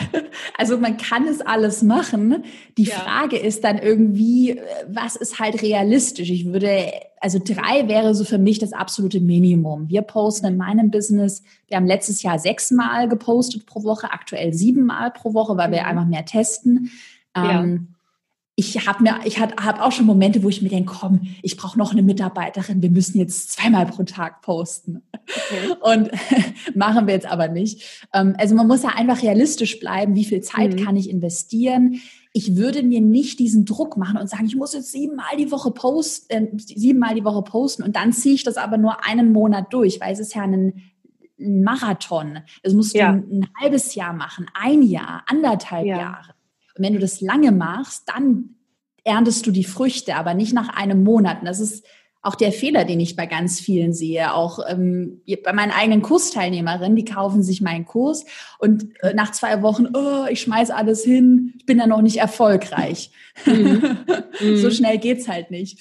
also 0.56 0.78
man 0.78 0.96
kann 0.96 1.28
es 1.28 1.40
alles 1.42 1.82
machen. 1.82 2.44
Die 2.78 2.84
ja. 2.84 2.94
Frage 2.94 3.38
ist 3.38 3.64
dann 3.64 3.78
irgendwie, 3.78 4.60
was 4.88 5.16
ist 5.16 5.38
halt 5.38 5.62
realistisch? 5.62 6.30
Ich 6.30 6.46
würde, 6.46 6.90
also 7.22 7.38
drei 7.38 7.86
wäre 7.86 8.14
so 8.16 8.24
für 8.24 8.38
mich 8.38 8.58
das 8.58 8.72
absolute 8.72 9.20
Minimum. 9.20 9.88
Wir 9.88 10.02
posten 10.02 10.46
in 10.46 10.56
meinem 10.56 10.90
Business, 10.90 11.44
wir 11.68 11.76
haben 11.76 11.86
letztes 11.86 12.22
Jahr 12.22 12.40
sechsmal 12.40 13.08
gepostet 13.08 13.64
pro 13.64 13.84
Woche, 13.84 14.10
aktuell 14.10 14.52
siebenmal 14.52 15.12
pro 15.12 15.32
Woche, 15.32 15.56
weil 15.56 15.70
wir 15.70 15.82
mhm. 15.82 15.86
einfach 15.86 16.06
mehr 16.06 16.24
testen. 16.24 16.90
Ja. 17.36 17.62
Ähm, 17.62 17.94
ich 18.56 18.86
habe 18.86 19.02
mir, 19.02 19.20
ich 19.24 19.38
habe 19.38 19.82
auch 19.82 19.92
schon 19.92 20.04
Momente, 20.04 20.42
wo 20.42 20.48
ich 20.48 20.60
mir 20.62 20.68
denke, 20.68 20.92
komm, 20.98 21.20
ich 21.42 21.56
brauche 21.56 21.78
noch 21.78 21.92
eine 21.92 22.02
Mitarbeiterin, 22.02 22.82
wir 22.82 22.90
müssen 22.90 23.18
jetzt 23.18 23.52
zweimal 23.52 23.86
pro 23.86 24.02
Tag 24.02 24.42
posten. 24.42 25.02
Okay. 25.12 25.74
Und 25.80 26.10
machen 26.74 27.06
wir 27.06 27.14
jetzt 27.14 27.26
aber 27.26 27.48
nicht. 27.48 28.06
Ähm, 28.12 28.34
also 28.36 28.56
man 28.56 28.66
muss 28.66 28.82
ja 28.82 28.90
einfach 28.90 29.22
realistisch 29.22 29.78
bleiben, 29.78 30.16
wie 30.16 30.24
viel 30.24 30.40
Zeit 30.40 30.74
mhm. 30.74 30.84
kann 30.84 30.96
ich 30.96 31.08
investieren. 31.08 32.00
Ich 32.32 32.56
würde 32.56 32.82
mir 32.82 33.00
nicht 33.00 33.38
diesen 33.38 33.64
Druck 33.64 33.96
machen 33.96 34.16
und 34.16 34.28
sagen, 34.28 34.46
ich 34.46 34.56
muss 34.56 34.72
jetzt 34.72 34.92
siebenmal 34.92 35.36
die 35.36 35.50
Woche 35.50 35.70
posten, 35.70 36.32
äh, 36.32 36.48
siebenmal 36.56 37.14
die 37.14 37.24
Woche 37.24 37.42
posten 37.42 37.82
und 37.82 37.96
dann 37.96 38.12
ziehe 38.12 38.34
ich 38.34 38.44
das 38.44 38.56
aber 38.56 38.78
nur 38.78 39.04
einen 39.06 39.32
Monat 39.32 39.72
durch, 39.72 40.00
weil 40.00 40.12
es 40.12 40.18
ist 40.18 40.34
ja 40.34 40.42
ein, 40.42 40.82
ein 41.38 41.62
Marathon. 41.62 42.38
Das 42.62 42.72
musst 42.72 42.94
ja. 42.94 43.12
du 43.12 43.18
ein, 43.18 43.40
ein 43.40 43.48
halbes 43.60 43.94
Jahr 43.94 44.12
machen, 44.12 44.46
ein 44.54 44.82
Jahr, 44.82 45.24
anderthalb 45.26 45.86
ja. 45.86 45.98
Jahre. 45.98 46.34
Und 46.76 46.84
wenn 46.84 46.94
du 46.94 47.00
das 47.00 47.20
lange 47.20 47.52
machst, 47.52 48.08
dann 48.08 48.56
erntest 49.04 49.46
du 49.46 49.50
die 49.50 49.64
Früchte, 49.64 50.16
aber 50.16 50.34
nicht 50.34 50.54
nach 50.54 50.68
einem 50.68 51.02
Monat. 51.02 51.40
Und 51.40 51.46
das 51.46 51.60
ist 51.60 51.84
auch 52.22 52.36
der 52.36 52.52
Fehler, 52.52 52.84
den 52.84 53.00
ich 53.00 53.16
bei 53.16 53.26
ganz 53.26 53.60
vielen 53.60 53.92
sehe. 53.92 54.32
Auch 54.32 54.60
ähm, 54.68 55.20
bei 55.44 55.52
meinen 55.52 55.72
eigenen 55.72 56.02
Kursteilnehmerinnen, 56.02 56.96
die 56.96 57.04
kaufen 57.04 57.42
sich 57.42 57.60
meinen 57.60 57.84
Kurs 57.84 58.24
und 58.58 58.86
äh, 59.02 59.12
nach 59.12 59.32
zwei 59.32 59.60
Wochen, 59.62 59.88
oh, 59.94 60.26
ich 60.30 60.40
schmeiß 60.42 60.70
alles 60.70 61.04
hin, 61.04 61.52
ich 61.58 61.66
bin 61.66 61.78
da 61.78 61.86
noch 61.86 62.00
nicht 62.00 62.18
erfolgreich. 62.18 63.10
Mhm. 63.44 63.98
so 64.38 64.68
mhm. 64.68 64.70
schnell 64.70 64.98
geht's 64.98 65.26
halt 65.28 65.50
nicht. 65.50 65.80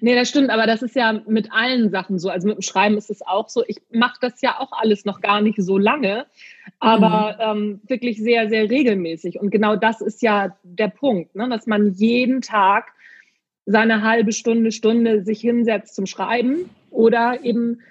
Nee, 0.00 0.14
das 0.14 0.28
stimmt, 0.28 0.50
aber 0.50 0.66
das 0.66 0.82
ist 0.82 0.94
ja 0.94 1.20
mit 1.26 1.52
allen 1.52 1.90
Sachen 1.90 2.18
so. 2.18 2.28
Also 2.28 2.46
mit 2.46 2.58
dem 2.58 2.62
Schreiben 2.62 2.98
ist 2.98 3.10
es 3.10 3.22
auch 3.22 3.48
so. 3.48 3.64
Ich 3.66 3.78
mache 3.90 4.18
das 4.20 4.40
ja 4.42 4.60
auch 4.60 4.72
alles 4.72 5.04
noch 5.04 5.20
gar 5.20 5.40
nicht 5.40 5.60
so 5.60 5.78
lange, 5.78 6.26
aber 6.78 7.54
mhm. 7.54 7.58
ähm, 7.58 7.80
wirklich 7.86 8.18
sehr, 8.18 8.48
sehr 8.48 8.70
regelmäßig. 8.70 9.40
Und 9.40 9.50
genau 9.50 9.76
das 9.76 10.00
ist 10.00 10.22
ja 10.22 10.56
der 10.62 10.88
Punkt, 10.88 11.34
ne? 11.34 11.48
dass 11.48 11.66
man 11.66 11.92
jeden 11.94 12.42
Tag 12.42 12.92
seine 13.70 14.02
halbe 14.02 14.32
Stunde, 14.32 14.72
Stunde 14.72 15.24
sich 15.24 15.40
hinsetzt 15.40 15.94
zum 15.94 16.06
Schreiben 16.06 16.70
oder 16.90 17.44
eben, 17.44 17.82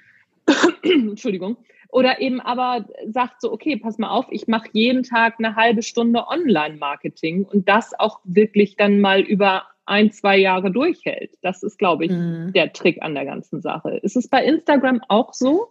Entschuldigung, 0.82 1.58
oder 1.90 2.20
eben 2.20 2.42
aber 2.42 2.88
sagt 3.08 3.42
so, 3.42 3.52
okay, 3.52 3.78
pass 3.78 4.00
mal 4.00 4.10
auf, 4.10 4.26
ich 4.32 4.48
mache 4.48 4.70
jeden 4.74 5.04
Tag 5.04 5.36
eine 5.38 5.56
halbe 5.56 5.84
Stunde 5.84 6.28
Online-Marketing 6.28 7.44
und 7.44 7.70
das 7.70 7.98
auch 7.98 8.20
wirklich 8.24 8.76
dann 8.76 9.00
mal 9.00 9.22
über 9.22 9.68
ein, 9.86 10.12
zwei 10.12 10.38
Jahre 10.38 10.72
durchhält. 10.72 11.38
Das 11.44 11.62
ist, 11.62 11.78
glaube 11.78 12.06
ich, 12.06 12.12
mhm. 12.12 12.52
der 12.54 12.74
Trick 12.74 13.02
an 13.02 13.14
der 13.14 13.26
ganzen 13.26 13.62
Sache. 13.62 13.98
Ist 13.98 14.18
es 14.18 14.28
bei 14.28 14.44
Instagram 14.44 15.02
auch 15.08 15.34
so? 15.34 15.70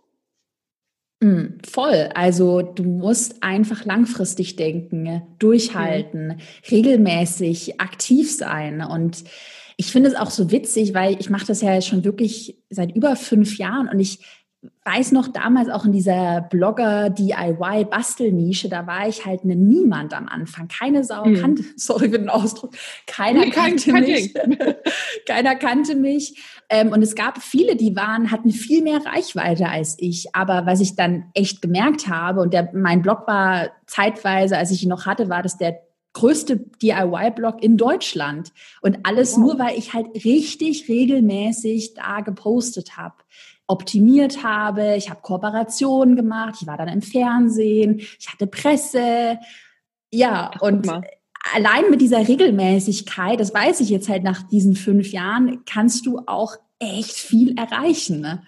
Mhm, 1.20 1.58
voll. 1.68 2.10
Also 2.14 2.62
du 2.62 2.84
musst 2.84 3.42
einfach 3.42 3.84
langfristig 3.84 4.54
denken, 4.54 5.22
durchhalten, 5.40 6.28
mhm. 6.28 6.36
regelmäßig 6.70 7.80
aktiv 7.80 8.34
sein. 8.34 8.82
Und 8.82 9.24
ich 9.76 9.92
finde 9.92 10.08
es 10.08 10.16
auch 10.16 10.30
so 10.30 10.50
witzig, 10.50 10.94
weil 10.94 11.20
ich 11.20 11.30
mache 11.30 11.46
das 11.46 11.60
ja 11.60 11.80
schon 11.82 12.04
wirklich 12.04 12.58
seit 12.70 12.96
über 12.96 13.16
fünf 13.16 13.58
Jahren 13.58 13.88
und 13.88 14.00
ich 14.00 14.20
weiß 14.84 15.12
noch 15.12 15.28
damals 15.28 15.68
auch 15.68 15.84
in 15.84 15.92
dieser 15.92 16.40
Blogger-DIY-Bastelnische, 16.40 18.68
da 18.68 18.84
war 18.86 19.06
ich 19.08 19.24
halt 19.26 19.44
eine 19.44 19.54
Niemand 19.56 20.14
am 20.14 20.28
Anfang. 20.28 20.68
Keine 20.68 21.02
Sau 21.04 21.24
hm. 21.24 21.40
kannte, 21.40 21.64
sorry 21.76 22.08
für 22.10 22.18
den 22.18 22.30
Ausdruck, 22.30 22.74
keiner 23.06 23.46
nee, 23.46 23.50
kannte 23.50 23.92
kein, 23.92 24.02
mich. 24.02 24.34
keiner 25.26 25.54
kannte 25.56 25.94
mich. 25.94 26.42
Ähm, 26.68 26.90
und 26.92 27.00
es 27.02 27.14
gab 27.14 27.40
viele, 27.42 27.76
die 27.76 27.94
waren, 27.96 28.32
hatten 28.32 28.50
viel 28.50 28.82
mehr 28.82 29.00
Reichweite 29.04 29.68
als 29.68 29.96
ich. 29.98 30.34
Aber 30.34 30.66
was 30.66 30.80
ich 30.80 30.96
dann 30.96 31.26
echt 31.34 31.62
gemerkt 31.62 32.08
habe, 32.08 32.40
und 32.40 32.52
der, 32.52 32.70
mein 32.72 33.02
Blog 33.02 33.24
war 33.26 33.70
zeitweise, 33.86 34.58
als 34.58 34.72
ich 34.72 34.82
ihn 34.82 34.88
noch 34.88 35.06
hatte, 35.06 35.28
war 35.28 35.42
das 35.42 35.58
der 35.58 35.85
größte 36.16 36.56
DIY-Blog 36.56 37.62
in 37.62 37.76
Deutschland. 37.76 38.52
Und 38.80 38.98
alles 39.04 39.32
wow. 39.32 39.38
nur, 39.38 39.58
weil 39.58 39.78
ich 39.78 39.92
halt 39.94 40.24
richtig 40.24 40.88
regelmäßig 40.88 41.94
da 41.94 42.20
gepostet 42.20 42.96
habe 42.96 43.14
optimiert 43.68 44.44
habe. 44.44 44.94
Ich 44.96 45.10
habe 45.10 45.22
Kooperationen 45.22 46.14
gemacht. 46.14 46.56
Ich 46.60 46.66
war 46.66 46.76
dann 46.76 46.88
im 46.88 47.02
Fernsehen. 47.02 47.98
Ich 47.98 48.28
hatte 48.28 48.46
Presse. 48.46 49.38
Ja, 50.12 50.52
Ach, 50.54 50.62
und 50.62 50.88
allein 51.54 51.90
mit 51.90 52.00
dieser 52.00 52.26
Regelmäßigkeit, 52.26 53.40
das 53.40 53.52
weiß 53.52 53.80
ich 53.80 53.88
jetzt 53.88 54.08
halt 54.08 54.22
nach 54.22 54.42
diesen 54.42 54.76
fünf 54.76 55.12
Jahren, 55.12 55.64
kannst 55.66 56.06
du 56.06 56.20
auch 56.26 56.56
echt 56.78 57.16
viel 57.16 57.58
erreichen. 57.58 58.20
Ne? 58.20 58.42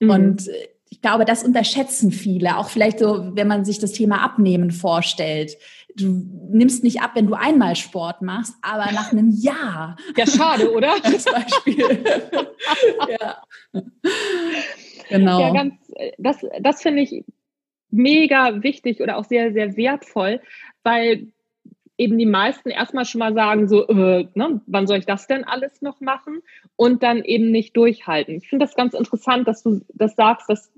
Mhm. 0.00 0.10
Und 0.10 0.48
äh, 0.48 0.68
ich 0.90 1.02
glaube, 1.02 1.24
das 1.24 1.44
unterschätzen 1.44 2.12
viele. 2.12 2.56
Auch 2.56 2.70
vielleicht 2.70 2.98
so, 2.98 3.30
wenn 3.34 3.46
man 3.46 3.64
sich 3.64 3.78
das 3.78 3.92
Thema 3.92 4.22
Abnehmen 4.22 4.70
vorstellt. 4.70 5.56
Du 5.98 6.24
nimmst 6.50 6.84
nicht 6.84 7.00
ab, 7.00 7.12
wenn 7.14 7.26
du 7.26 7.34
einmal 7.34 7.76
Sport 7.76 8.22
machst, 8.22 8.54
aber 8.62 8.92
nach 8.92 9.12
einem 9.12 9.30
Jahr. 9.30 9.96
Ja, 10.16 10.26
schade, 10.26 10.72
oder? 10.72 10.92
Als 11.04 11.24
Beispiel. 11.24 11.84
ja. 13.20 13.42
Genau. 15.08 15.40
Ja, 15.40 15.52
ganz, 15.52 15.74
das, 16.18 16.46
das 16.60 16.82
finde 16.82 17.02
ich 17.02 17.24
mega 17.90 18.62
wichtig 18.62 19.00
oder 19.00 19.16
auch 19.16 19.24
sehr, 19.24 19.52
sehr 19.52 19.76
wertvoll, 19.76 20.40
weil 20.82 21.28
eben 21.96 22.16
die 22.16 22.26
meisten 22.26 22.70
erstmal 22.70 23.04
schon 23.04 23.18
mal 23.18 23.34
sagen, 23.34 23.68
so, 23.68 23.86
äh, 23.88 24.28
ne, 24.34 24.60
wann 24.66 24.86
soll 24.86 24.98
ich 24.98 25.06
das 25.06 25.26
denn 25.26 25.44
alles 25.44 25.82
noch 25.82 26.00
machen? 26.00 26.40
Und 26.76 27.02
dann 27.02 27.24
eben 27.24 27.50
nicht 27.50 27.76
durchhalten. 27.76 28.36
Ich 28.36 28.48
finde 28.48 28.64
das 28.64 28.76
ganz 28.76 28.94
interessant, 28.94 29.48
dass 29.48 29.64
du 29.64 29.80
das 29.94 30.14
sagst, 30.14 30.48
dass 30.48 30.70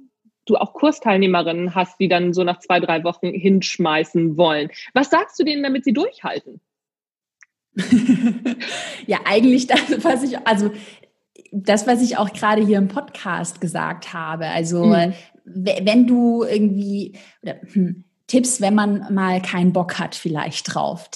du 0.51 0.57
auch 0.57 0.73
Kursteilnehmerinnen 0.73 1.75
hast, 1.75 1.99
die 2.01 2.09
dann 2.09 2.33
so 2.33 2.45
nach 2.45 2.59
zwei, 2.59 2.81
drei 2.81 3.05
Wochen 3.05 3.29
hinschmeißen 3.29 4.37
wollen. 4.37 4.71
Was 4.93 5.11
sagst 5.11 5.39
du 5.39 5.45
denen, 5.45 5.63
damit 5.63 5.85
sie 5.85 5.93
durchhalten? 5.93 6.61
ja, 9.07 9.21
eigentlich 9.25 9.67
das, 9.69 10.05
was 10.05 10.23
ich, 10.25 10.37
also 10.47 10.71
das, 11.53 11.87
was 11.87 12.03
ich 12.03 12.17
auch 12.19 12.33
gerade 12.33 12.65
hier 12.65 12.79
im 12.79 12.89
Podcast 12.89 13.61
gesagt 13.61 14.13
habe. 14.13 14.47
Also, 14.47 14.85
mhm. 14.85 15.13
wenn 15.45 16.07
du 16.07 16.45
irgendwie, 16.45 17.17
oder, 17.43 17.57
hm, 17.73 18.05
Tipps, 18.31 18.61
wenn 18.61 18.77
man 18.77 19.13
mal 19.13 19.43
keinen 19.43 19.73
Bock 19.73 19.99
hat, 19.99 20.15
vielleicht 20.15 20.73
drauf. 20.73 21.11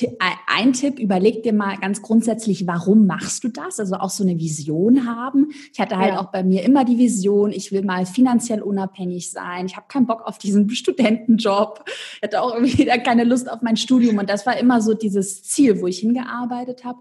Ein 0.48 0.72
Tipp, 0.72 0.98
überleg 0.98 1.44
dir 1.44 1.52
mal 1.52 1.76
ganz 1.76 2.02
grundsätzlich, 2.02 2.66
warum 2.66 3.06
machst 3.06 3.44
du 3.44 3.48
das? 3.50 3.78
Also 3.78 3.94
auch 3.94 4.10
so 4.10 4.24
eine 4.24 4.40
Vision 4.40 5.06
haben. 5.06 5.52
Ich 5.72 5.78
hatte 5.78 5.96
halt 5.96 6.14
ja. 6.14 6.20
auch 6.20 6.32
bei 6.32 6.42
mir 6.42 6.64
immer 6.64 6.84
die 6.84 6.98
Vision, 6.98 7.52
ich 7.52 7.70
will 7.70 7.84
mal 7.84 8.04
finanziell 8.04 8.62
unabhängig 8.62 9.30
sein. 9.30 9.66
Ich 9.66 9.76
habe 9.76 9.86
keinen 9.86 10.08
Bock 10.08 10.22
auf 10.26 10.38
diesen 10.38 10.68
Studentenjob. 10.74 11.84
Ich 12.16 12.22
hatte 12.22 12.42
auch 12.42 12.52
irgendwie 12.52 12.84
keine 13.04 13.22
Lust 13.22 13.48
auf 13.48 13.62
mein 13.62 13.76
Studium. 13.76 14.18
Und 14.18 14.28
das 14.28 14.44
war 14.44 14.58
immer 14.58 14.82
so 14.82 14.92
dieses 14.92 15.44
Ziel, 15.44 15.80
wo 15.80 15.86
ich 15.86 16.00
hingearbeitet 16.00 16.84
habe. 16.84 16.98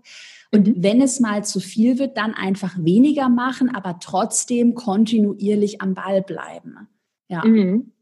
Und 0.51 0.67
mhm. 0.67 0.73
wenn 0.77 1.01
es 1.01 1.21
mal 1.21 1.43
zu 1.43 1.59
viel 1.59 1.97
wird, 1.97 2.17
dann 2.17 2.35
einfach 2.35 2.75
weniger 2.77 3.29
machen, 3.29 3.73
aber 3.73 3.97
trotzdem 3.99 4.75
kontinuierlich 4.75 5.81
am 5.81 5.95
Ball 5.95 6.21
bleiben. 6.21 6.87
Ja. 7.29 7.43
Mhm. 7.43 7.93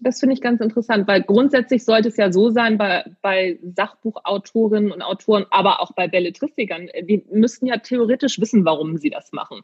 Das 0.00 0.20
finde 0.20 0.34
ich 0.34 0.40
ganz 0.40 0.60
interessant, 0.60 1.06
weil 1.06 1.22
grundsätzlich 1.22 1.84
sollte 1.84 2.08
es 2.08 2.16
ja 2.16 2.32
so 2.32 2.50
sein 2.50 2.78
bei, 2.78 3.04
bei 3.22 3.58
Sachbuchautorinnen 3.62 4.92
und 4.92 5.02
Autoren, 5.02 5.46
aber 5.50 5.80
auch 5.80 5.92
bei 5.92 6.08
Belletristikern, 6.08 6.88
die 7.02 7.24
müssten 7.30 7.66
ja 7.66 7.78
theoretisch 7.78 8.40
wissen, 8.40 8.64
warum 8.64 8.96
sie 8.98 9.10
das 9.10 9.32
machen. 9.32 9.62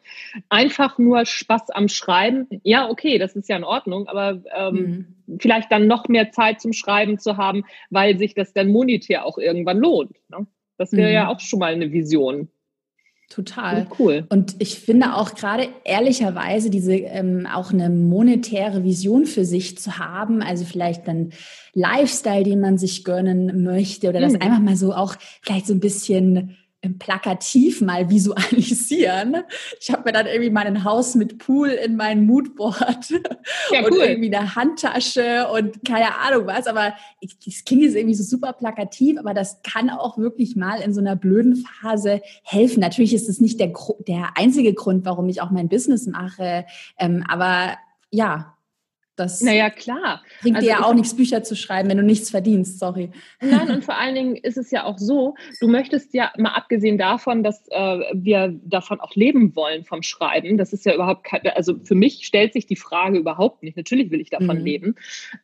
Einfach 0.48 0.98
nur 0.98 1.24
Spaß 1.24 1.70
am 1.70 1.88
Schreiben, 1.88 2.46
ja, 2.62 2.88
okay, 2.88 3.18
das 3.18 3.36
ist 3.36 3.48
ja 3.48 3.56
in 3.56 3.64
Ordnung, 3.64 4.06
aber 4.08 4.42
ähm, 4.54 5.14
mhm. 5.26 5.38
vielleicht 5.38 5.70
dann 5.72 5.86
noch 5.86 6.08
mehr 6.08 6.30
Zeit 6.30 6.60
zum 6.60 6.72
Schreiben 6.72 7.18
zu 7.18 7.36
haben, 7.36 7.64
weil 7.90 8.18
sich 8.18 8.34
das 8.34 8.52
dann 8.52 8.68
monetär 8.68 9.24
auch 9.24 9.38
irgendwann 9.38 9.78
lohnt. 9.78 10.16
Ne? 10.28 10.46
Das 10.76 10.92
wäre 10.92 11.08
mhm. 11.08 11.14
ja 11.14 11.28
auch 11.28 11.40
schon 11.40 11.58
mal 11.58 11.72
eine 11.72 11.92
Vision. 11.92 12.48
Total. 13.30 13.86
Cool. 13.96 14.26
Und 14.28 14.56
ich 14.58 14.80
finde 14.80 15.14
auch 15.14 15.36
gerade 15.36 15.68
ehrlicherweise 15.84 16.68
diese 16.68 16.94
ähm, 16.94 17.46
auch 17.46 17.72
eine 17.72 17.88
monetäre 17.88 18.82
Vision 18.82 19.24
für 19.24 19.44
sich 19.44 19.78
zu 19.78 19.98
haben, 19.98 20.42
also 20.42 20.64
vielleicht 20.64 21.06
dann 21.06 21.30
Lifestyle, 21.72 22.42
den 22.42 22.60
man 22.60 22.76
sich 22.76 23.04
gönnen 23.04 23.62
möchte 23.62 24.08
oder 24.08 24.18
das 24.18 24.32
mhm. 24.32 24.42
einfach 24.42 24.58
mal 24.58 24.76
so 24.76 24.92
auch 24.92 25.14
vielleicht 25.42 25.68
so 25.68 25.74
ein 25.74 25.78
bisschen 25.78 26.56
plakativ 26.98 27.82
mal 27.82 28.08
visualisieren. 28.08 29.42
Ich 29.80 29.90
habe 29.90 30.04
mir 30.04 30.12
dann 30.12 30.26
irgendwie 30.26 30.50
mein 30.50 30.84
Haus 30.84 31.14
mit 31.14 31.38
Pool 31.38 31.68
in 31.68 31.96
mein 31.96 32.24
Moodboard 32.24 33.10
ja, 33.70 33.84
und 33.84 33.94
irgendwie 33.94 34.34
eine 34.34 34.54
Handtasche 34.54 35.48
und 35.52 35.84
keine 35.84 36.16
Ahnung 36.18 36.46
was. 36.46 36.66
Aber 36.66 36.94
das 37.44 37.64
klingt 37.64 37.82
jetzt 37.82 37.96
irgendwie 37.96 38.14
so 38.14 38.24
super 38.24 38.54
plakativ, 38.54 39.18
aber 39.18 39.34
das 39.34 39.62
kann 39.62 39.90
auch 39.90 40.16
wirklich 40.16 40.56
mal 40.56 40.80
in 40.80 40.94
so 40.94 41.00
einer 41.00 41.16
blöden 41.16 41.56
Phase 41.56 42.22
helfen. 42.42 42.80
Natürlich 42.80 43.12
ist 43.12 43.28
es 43.28 43.40
nicht 43.40 43.60
der, 43.60 43.72
der 44.08 44.30
einzige 44.36 44.72
Grund, 44.72 45.04
warum 45.04 45.28
ich 45.28 45.42
auch 45.42 45.50
mein 45.50 45.68
Business 45.68 46.06
mache. 46.06 46.64
Ähm, 46.98 47.24
aber 47.28 47.76
ja, 48.10 48.56
das 49.20 49.40
naja, 49.42 49.70
klar. 49.70 50.22
Bringt 50.42 50.56
also 50.56 50.66
dir 50.66 50.72
ja 50.72 50.84
auch 50.84 50.94
nichts, 50.94 51.14
Bücher 51.14 51.42
zu 51.42 51.54
schreiben, 51.54 51.88
wenn 51.90 51.98
du 51.98 52.02
nichts 52.02 52.30
verdienst, 52.30 52.78
sorry. 52.78 53.10
Nein, 53.40 53.70
und 53.70 53.84
vor 53.84 53.96
allen 53.96 54.14
Dingen 54.14 54.36
ist 54.36 54.56
es 54.56 54.70
ja 54.70 54.84
auch 54.84 54.98
so, 54.98 55.34
du 55.60 55.68
möchtest 55.68 56.14
ja 56.14 56.32
mal 56.38 56.54
abgesehen 56.54 56.98
davon, 56.98 57.42
dass 57.42 57.68
äh, 57.68 58.00
wir 58.14 58.58
davon 58.64 59.00
auch 59.00 59.14
leben 59.14 59.54
wollen 59.54 59.84
vom 59.84 60.02
Schreiben, 60.02 60.56
das 60.56 60.72
ist 60.72 60.84
ja 60.86 60.94
überhaupt 60.94 61.24
kein, 61.24 61.42
also 61.54 61.78
für 61.84 61.94
mich 61.94 62.26
stellt 62.26 62.52
sich 62.52 62.66
die 62.66 62.76
Frage 62.76 63.18
überhaupt 63.18 63.62
nicht. 63.62 63.76
Natürlich 63.76 64.10
will 64.10 64.20
ich 64.20 64.30
davon 64.30 64.58
mhm. 64.58 64.64
leben. 64.64 64.94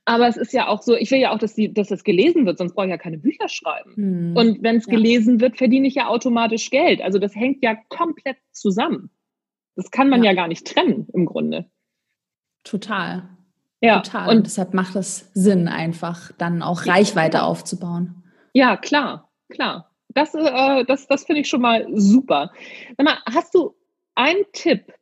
Aber 0.04 0.26
es 0.26 0.36
ist 0.36 0.52
ja 0.52 0.68
auch 0.68 0.82
so, 0.82 0.96
ich 0.96 1.10
will 1.10 1.20
ja 1.20 1.32
auch, 1.32 1.38
dass, 1.38 1.54
die, 1.54 1.72
dass 1.72 1.88
das 1.88 2.02
gelesen 2.04 2.46
wird, 2.46 2.58
sonst 2.58 2.74
brauche 2.74 2.86
ich 2.86 2.90
ja 2.90 2.98
keine 2.98 3.18
Bücher 3.18 3.48
schreiben. 3.48 3.92
Mhm. 3.96 4.36
Und 4.36 4.62
wenn 4.62 4.76
es 4.76 4.86
ja. 4.86 4.94
gelesen 4.94 5.40
wird, 5.40 5.58
verdiene 5.58 5.86
ich 5.86 5.94
ja 5.94 6.08
automatisch 6.08 6.70
Geld. 6.70 7.02
Also 7.02 7.18
das 7.18 7.34
hängt 7.36 7.62
ja 7.62 7.76
komplett 7.88 8.38
zusammen. 8.52 9.10
Das 9.74 9.90
kann 9.90 10.08
man 10.08 10.24
ja, 10.24 10.30
ja 10.30 10.36
gar 10.36 10.48
nicht 10.48 10.66
trennen 10.66 11.06
im 11.12 11.26
Grunde. 11.26 11.70
Total. 12.64 13.35
Ja, 13.80 14.00
Total. 14.00 14.36
Und 14.36 14.46
deshalb 14.46 14.74
macht 14.74 14.96
es 14.96 15.30
Sinn, 15.34 15.68
einfach 15.68 16.32
dann 16.38 16.62
auch 16.62 16.86
Reichweite 16.86 17.42
aufzubauen. 17.42 18.22
Ja, 18.52 18.76
klar, 18.76 19.30
klar. 19.50 19.90
Das, 20.08 20.34
äh, 20.34 20.84
das, 20.86 21.06
das 21.08 21.24
finde 21.24 21.42
ich 21.42 21.48
schon 21.48 21.60
mal 21.60 21.86
super. 21.92 22.52
Sag 22.96 23.04
mal, 23.04 23.18
hast 23.26 23.54
du 23.54 23.74
einen 24.14 24.44
Tipp 24.52 24.92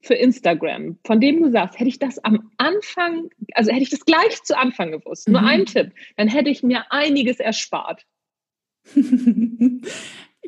für 0.00 0.14
Instagram, 0.14 0.98
von 1.04 1.20
dem 1.20 1.42
du 1.42 1.50
sagst, 1.50 1.78
hätte 1.78 1.88
ich 1.88 1.98
das 1.98 2.18
am 2.24 2.50
Anfang, 2.56 3.30
also 3.54 3.70
hätte 3.70 3.82
ich 3.82 3.90
das 3.90 4.04
gleich 4.04 4.42
zu 4.42 4.56
Anfang 4.56 4.92
gewusst, 4.92 5.28
nur 5.28 5.40
mhm. 5.40 5.46
einen 5.46 5.66
Tipp, 5.66 5.92
dann 6.16 6.28
hätte 6.28 6.50
ich 6.50 6.62
mir 6.62 6.90
einiges 6.90 7.40
erspart. 7.40 8.04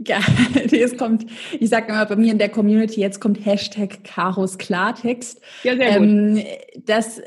Ja, 0.06 0.20
es 0.72 0.96
kommt, 0.96 1.26
ich 1.58 1.68
sage 1.68 1.88
immer 1.88 2.06
bei 2.06 2.16
mir 2.16 2.32
in 2.32 2.38
der 2.38 2.48
Community, 2.48 3.00
jetzt 3.00 3.20
kommt 3.20 3.44
Hashtag 3.44 4.02
Karos 4.04 4.56
Klartext. 4.56 5.42
Ja, 5.62 5.76
sehr 5.76 5.98
gut. 5.98 6.06
Ähm, 6.06 6.44
das 6.86 7.20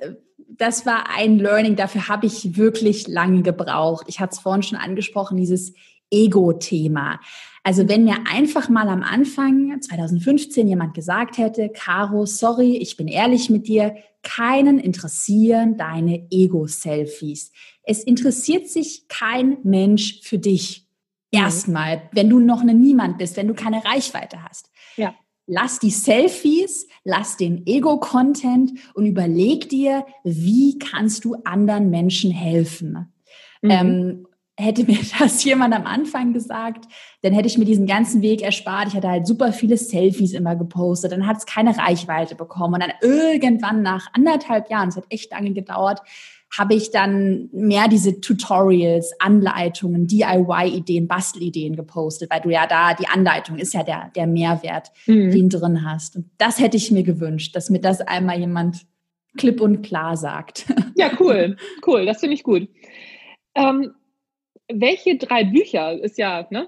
das 0.63 0.86
war 0.86 1.10
ein 1.10 1.39
Learning, 1.39 1.76
dafür 1.76 2.08
habe 2.08 2.26
ich 2.26 2.56
wirklich 2.56 3.10
lange 3.10 3.41
gebraucht. 3.41 4.06
Ich 4.08 4.21
hatte 4.21 4.32
es 4.32 4.39
vorhin 4.39 4.63
schon 4.63 4.78
angesprochen, 4.78 5.36
dieses 5.36 5.73
Ego-Thema. 6.10 7.19
Also 7.63 7.89
wenn 7.89 8.06
mir 8.06 8.15
einfach 8.32 8.69
mal 8.69 8.88
am 8.88 9.04
Anfang 9.04 9.82
2015 9.82 10.65
jemand 10.65 10.93
gesagt 10.93 11.38
hätte, 11.38 11.67
Caro, 11.67 12.26
sorry, 12.26 12.78
ich 12.78 12.95
bin 12.95 13.10
ehrlich 13.10 13.49
mit 13.49 13.67
dir, 13.67 13.97
keinen 14.21 14.80
interessieren 14.80 15.76
deine 15.76 16.28
Ego-Selfies. 16.32 17.52
Es 17.84 18.02
interessiert 18.02 18.69
sich 18.69 19.10
kein 19.10 19.58
Mensch 19.63 20.21
für 20.21 20.39
dich. 20.39 20.88
Mhm. 21.34 21.39
Erstmal, 21.41 22.04
wenn 22.13 22.30
du 22.30 22.39
noch 22.39 22.62
eine 22.62 22.73
Niemand 22.73 23.17
bist, 23.17 23.36
wenn 23.36 23.49
du 23.49 23.54
keine 23.54 23.84
Reichweite 23.84 24.43
hast. 24.43 24.69
Ja 24.95 25.13
lass 25.45 25.79
die 25.79 25.91
Selfies, 25.91 26.88
lass 27.03 27.38
den 27.38 27.65
Ego-Content 27.65 28.71
und 28.93 29.06
überleg 29.06 29.69
dir, 29.69 30.06
wie 30.23 30.79
kannst 30.79 31.25
du 31.25 31.36
anderen 31.43 31.89
Menschen 31.89 32.32
helfen. 32.32 33.13
Mhm. 33.62 33.71
Ähm, 33.71 34.27
hätte 34.58 34.84
mir 34.86 34.99
das 35.19 35.43
jemand 35.43 35.73
am 35.73 35.86
Anfang 35.86 36.34
gesagt, 36.34 36.86
dann 37.21 37.34
hätte 37.34 37.47
ich 37.47 37.58
mir 37.58 37.65
diesen 37.65 37.88
ganzen 37.88 38.21
Weg 38.21 38.41
erspart. 38.41 38.89
Ich 38.89 38.93
hatte 38.95 39.10
halt 39.10 39.27
super 39.27 39.51
viele 39.51 39.77
Selfies 39.77 40.34
immer 40.34 40.56
gepostet, 40.56 41.12
dann 41.12 41.27
hat 41.27 41.38
es 41.38 41.45
keine 41.45 41.77
Reichweite 41.77 42.36
bekommen 42.36 42.75
und 42.75 42.84
dann 42.84 42.93
irgendwann 43.01 43.82
nach 43.82 44.08
anderthalb 44.13 44.69
Jahren, 44.69 44.89
es 44.89 44.97
hat 44.97 45.06
echt 45.10 45.32
lange 45.32 45.53
gedauert, 45.53 46.01
habe 46.57 46.75
ich 46.75 46.91
dann 46.91 47.49
mehr 47.51 47.87
diese 47.87 48.21
Tutorials, 48.21 49.13
Anleitungen, 49.19 50.05
DIY-Ideen, 50.05 51.07
Bastelideen 51.07 51.75
gepostet, 51.75 52.29
weil 52.29 52.41
du 52.41 52.49
ja 52.49 52.67
da, 52.67 52.93
die 52.93 53.07
Anleitung 53.07 53.57
ist 53.57 53.73
ja 53.73 53.83
der, 53.83 54.11
der 54.15 54.27
Mehrwert, 54.27 54.91
mhm. 55.07 55.31
den 55.31 55.49
drin 55.49 55.83
hast. 55.83 56.15
Und 56.15 56.29
das 56.37 56.59
hätte 56.59 56.77
ich 56.77 56.91
mir 56.91 57.03
gewünscht, 57.03 57.55
dass 57.55 57.71
mir 57.71 57.81
das 57.81 58.01
einmal 58.01 58.39
jemand 58.39 58.85
klipp 59.35 59.61
und 59.61 59.81
klar 59.81 60.15
sagt. 60.15 60.65
Ja, 60.95 61.09
cool, 61.19 61.57
cool, 61.87 62.05
das 62.05 62.19
finde 62.19 62.35
ich 62.35 62.43
gut. 62.43 62.69
Ähm, 63.55 63.95
welche 64.71 65.17
drei 65.17 65.43
Bücher 65.43 65.99
ist 65.99 66.19
ja 66.19 66.45
ne, 66.51 66.67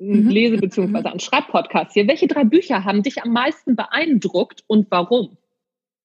ein 0.00 0.24
mhm. 0.24 0.28
Lese- 0.28 0.56
bzw. 0.56 1.08
ein 1.08 1.20
Schreibpodcast 1.20 1.92
hier. 1.92 2.08
Welche 2.08 2.26
drei 2.26 2.42
Bücher 2.42 2.84
haben 2.84 3.04
dich 3.04 3.22
am 3.22 3.32
meisten 3.32 3.76
beeindruckt 3.76 4.64
und 4.66 4.90
warum? 4.90 5.36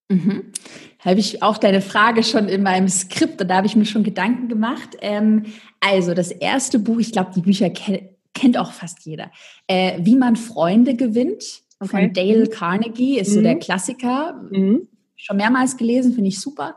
Mhm. 0.09 0.51
Habe 0.99 1.19
ich 1.19 1.41
auch 1.41 1.57
deine 1.57 1.81
Frage 1.81 2.23
schon 2.23 2.47
in 2.47 2.63
meinem 2.63 2.87
Skript 2.87 3.41
und 3.41 3.47
da 3.47 3.57
habe 3.57 3.67
ich 3.67 3.75
mir 3.75 3.85
schon 3.85 4.03
Gedanken 4.03 4.47
gemacht. 4.47 4.97
Ähm, 5.01 5.45
also 5.79 6.13
das 6.13 6.31
erste 6.31 6.79
Buch, 6.79 6.99
ich 6.99 7.11
glaube, 7.11 7.31
die 7.35 7.41
Bücher 7.41 7.69
ke 7.69 8.09
kennt 8.33 8.57
auch 8.57 8.73
fast 8.73 9.05
jeder. 9.05 9.31
Äh, 9.65 9.99
Wie 10.01 10.17
man 10.17 10.35
Freunde 10.35 10.95
gewinnt 10.95 11.63
okay. 11.79 11.89
von 11.89 12.13
Dale 12.13 12.47
Carnegie 12.47 13.17
ist 13.17 13.29
mhm. 13.29 13.33
so 13.33 13.41
der 13.41 13.55
Klassiker. 13.59 14.41
Mhm. 14.51 14.89
Schon 15.15 15.37
mehrmals 15.37 15.77
gelesen, 15.77 16.13
finde 16.13 16.27
ich 16.27 16.41
super. 16.41 16.75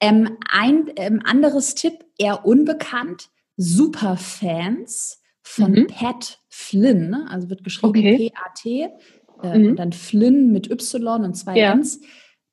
Ähm, 0.00 0.36
ein 0.50 0.90
ähm, 0.96 1.20
anderes 1.24 1.74
Tipp, 1.74 2.04
eher 2.18 2.44
unbekannt, 2.44 3.30
Superfans 3.56 5.22
von 5.42 5.72
mhm. 5.72 5.86
Pat 5.86 6.38
Flynn, 6.48 7.14
also 7.14 7.50
wird 7.50 7.64
geschrieben 7.64 7.88
okay. 7.88 8.16
P-A-T, 8.16 8.88
äh, 9.42 9.58
mhm. 9.58 9.76
dann 9.76 9.92
Flynn 9.92 10.52
mit 10.52 10.70
Y 10.70 11.24
und 11.24 11.34
zwei 11.34 11.56
ja. 11.56 11.74
Ns. 11.74 12.00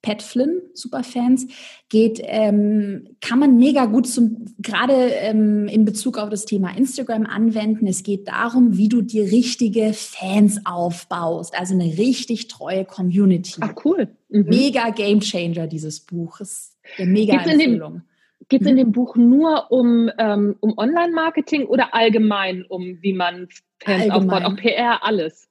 Pat 0.02 0.22
Flynn, 0.22 0.62
Superfans, 0.74 1.48
geht, 1.90 2.22
ähm, 2.24 3.10
kann 3.20 3.40
man 3.40 3.58
mega 3.58 3.86
gut 3.86 4.08
zum, 4.08 4.46
gerade 4.60 4.94
ähm, 4.94 5.68
in 5.68 5.86
Bezug 5.86 6.18
auf 6.18 6.30
das 6.30 6.46
Thema 6.46 6.76
Instagram 6.78 7.26
anwenden. 7.26 7.88
Es 7.88 8.04
geht 8.04 8.28
darum, 8.28 8.78
wie 8.78 8.90
du 8.90 9.02
dir 9.02 9.32
richtige 9.32 9.94
Fans 9.94 10.62
aufbaust, 10.66 11.58
also 11.58 11.74
eine 11.74 11.98
richtig 11.98 12.48
treue 12.48 12.86
Community. 12.86 13.60
Ach 13.62 13.74
cool. 13.86 14.10
Mhm. 14.30 14.46
Mega 14.46 14.92
Game 14.92 15.20
Changer, 15.20 15.68
dieses 15.68 16.00
Buch. 16.02 16.40
Ist 16.40 16.78
eine 16.98 17.10
mega 17.10 17.34
Gibt's 17.34 17.52
Empfehlung. 17.52 18.02
Geht 18.50 18.62
es 18.62 18.68
in 18.68 18.76
mhm. 18.76 18.78
dem 18.78 18.92
Buch 18.94 19.16
nur 19.16 19.72
um, 19.72 20.10
ähm, 20.18 20.56
um 20.62 20.78
Online-Marketing 20.78 21.66
oder 21.66 21.94
allgemein 21.94 22.64
um, 22.70 23.00
wie 23.02 23.14
man 23.14 23.50
Fans 23.84 24.10
aufbaut, 24.10 24.44
auch 24.44 24.56
PR, 24.56 25.04
alles? 25.04 25.50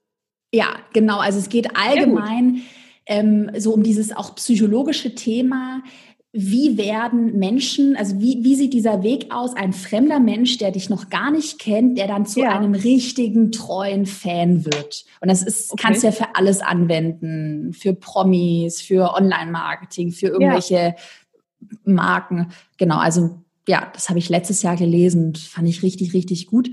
Ja, 0.53 0.77
genau. 0.93 1.19
Also 1.19 1.39
es 1.39 1.49
geht 1.49 1.77
allgemein 1.77 2.63
ähm, 3.07 3.51
so 3.57 3.73
um 3.73 3.83
dieses 3.83 4.14
auch 4.14 4.35
psychologische 4.35 5.14
Thema. 5.14 5.83
Wie 6.33 6.77
werden 6.77 7.38
Menschen, 7.38 7.97
also 7.97 8.21
wie, 8.21 8.45
wie 8.45 8.57
sieht 8.57 8.75
dieser 8.75 9.03
Weg 9.03 9.33
aus, 9.33 9.55
ein 9.57 9.73
fremder 9.73 10.21
Mensch, 10.21 10.59
der 10.59 10.71
dich 10.71 10.90
noch 10.90 11.09
gar 11.09 11.31
nicht 11.31 11.59
kennt, 11.59 11.97
der 11.97 12.09
dann 12.09 12.27
zu 12.27 12.40
ja. 12.40 12.51
einem 12.51 12.75
richtigen, 12.75 13.53
treuen 13.53 14.05
Fan 14.05 14.66
wird? 14.66 15.07
Und 15.23 15.31
das 15.31 15.42
ist, 15.42 15.73
okay. 15.73 15.83
kannst 15.83 16.03
du 16.03 16.09
ja 16.09 16.12
für 16.12 16.35
alles 16.35 16.61
anwenden, 16.61 17.73
für 17.73 17.95
Promis, 17.95 18.83
für 18.83 19.14
Online-Marketing, 19.14 20.12
für 20.12 20.27
irgendwelche 20.27 20.75
ja. 20.75 20.95
Marken. 21.85 22.49
Genau, 22.77 22.99
also 22.99 23.40
ja, 23.66 23.90
das 23.95 24.09
habe 24.09 24.19
ich 24.19 24.29
letztes 24.29 24.62
Jahr 24.62 24.77
gelesen, 24.77 25.35
fand 25.35 25.69
ich 25.69 25.83
richtig, 25.83 26.12
richtig 26.12 26.47
gut. 26.47 26.71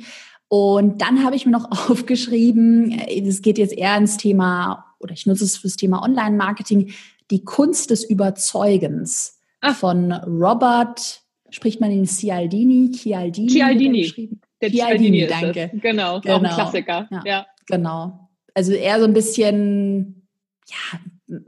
Und 0.53 1.01
dann 1.01 1.23
habe 1.23 1.35
ich 1.35 1.47
mir 1.47 1.51
noch 1.51 1.71
aufgeschrieben, 1.89 2.91
es 2.91 3.41
geht 3.41 3.57
jetzt 3.57 3.75
eher 3.75 3.97
ins 3.97 4.17
Thema, 4.17 4.85
oder 4.99 5.13
ich 5.13 5.25
nutze 5.25 5.45
es 5.45 5.57
fürs 5.57 5.77
Thema 5.77 6.03
Online-Marketing, 6.03 6.93
die 7.31 7.43
Kunst 7.43 7.89
des 7.89 8.03
Überzeugens 8.03 9.39
Ach. 9.61 9.75
von 9.75 10.11
Robert, 10.11 11.23
spricht 11.49 11.81
man 11.81 11.89
den 11.89 12.05
Cialdini, 12.05 12.91
Cialdini? 12.91 13.47
Cialdini. 13.47 14.29
Der 14.61 14.69
Cialdini, 14.69 15.25
danke. 15.25 15.71
Genau, 15.73 16.21
genau, 16.21 16.35
auch 16.35 16.43
ein 16.43 16.51
Klassiker. 16.51 17.07
Ja, 17.09 17.21
ja. 17.25 17.45
Genau. 17.65 18.29
Also 18.53 18.73
eher 18.73 18.99
so 18.99 19.05
ein 19.05 19.13
bisschen, 19.13 20.27
ja, 20.67 20.99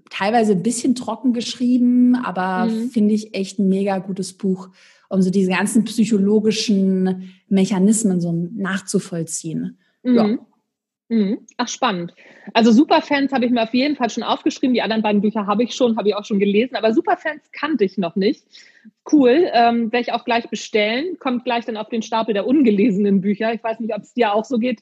teilweise 0.10 0.54
ein 0.54 0.64
bisschen 0.64 0.96
trocken 0.96 1.32
geschrieben, 1.34 2.16
aber 2.16 2.66
mhm. 2.66 2.90
finde 2.90 3.14
ich 3.14 3.36
echt 3.36 3.60
ein 3.60 3.70
mega 3.70 4.00
gutes 4.00 4.36
Buch, 4.36 4.70
um 5.16 5.22
so 5.22 5.32
diese 5.32 5.52
ganzen 5.52 5.84
psychologischen 5.86 7.32
Mechanismen 7.48 8.22
so 8.22 8.32
nachzuvollziehen. 8.32 9.80
Mhm. 10.04 10.16
Ja. 10.16 10.38
Mhm. 11.08 11.46
Ach, 11.58 11.68
spannend. 11.68 12.14
Also 12.54 12.72
Superfans 12.72 13.32
habe 13.32 13.46
ich 13.46 13.52
mir 13.52 13.62
auf 13.62 13.74
jeden 13.74 13.96
Fall 13.96 14.10
schon 14.10 14.24
aufgeschrieben. 14.24 14.74
Die 14.74 14.82
anderen 14.82 15.04
beiden 15.04 15.22
Bücher 15.22 15.46
habe 15.46 15.64
ich 15.64 15.76
schon, 15.76 15.98
habe 15.98 16.10
ich 16.10 16.16
auch 16.16 16.26
schon 16.26 16.40
gelesen. 16.40 16.76
Aber 16.76 16.94
Superfans 16.94 17.44
kannte 17.52 17.86
ich 17.86 17.98
noch 17.98 18.16
nicht. 18.16 18.44
Cool. 19.12 19.50
Ähm, 19.54 19.92
Werde 19.92 20.02
ich 20.02 20.14
auch 20.14 20.26
gleich 20.26 20.50
bestellen. 20.50 21.18
Kommt 21.20 21.46
gleich 21.46 21.66
dann 21.66 21.78
auf 21.78 21.90
den 21.90 22.02
Stapel 22.02 22.34
der 22.34 22.48
ungelesenen 22.48 23.22
Bücher. 23.22 23.54
Ich 23.54 23.64
weiß 23.64 23.80
nicht, 23.80 23.94
ob 23.94 24.02
es 24.02 24.14
dir 24.14 24.34
auch 24.34 24.46
so 24.46 24.58
geht. 24.58 24.82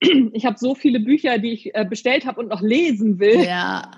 Ich 0.32 0.44
habe 0.44 0.58
so 0.58 0.74
viele 0.74 1.00
Bücher, 1.00 1.38
die 1.38 1.52
ich 1.52 1.74
äh, 1.74 1.84
bestellt 1.84 2.26
habe 2.26 2.40
und 2.40 2.48
noch 2.48 2.60
lesen 2.60 3.18
will. 3.18 3.44
Ja. 3.44 3.90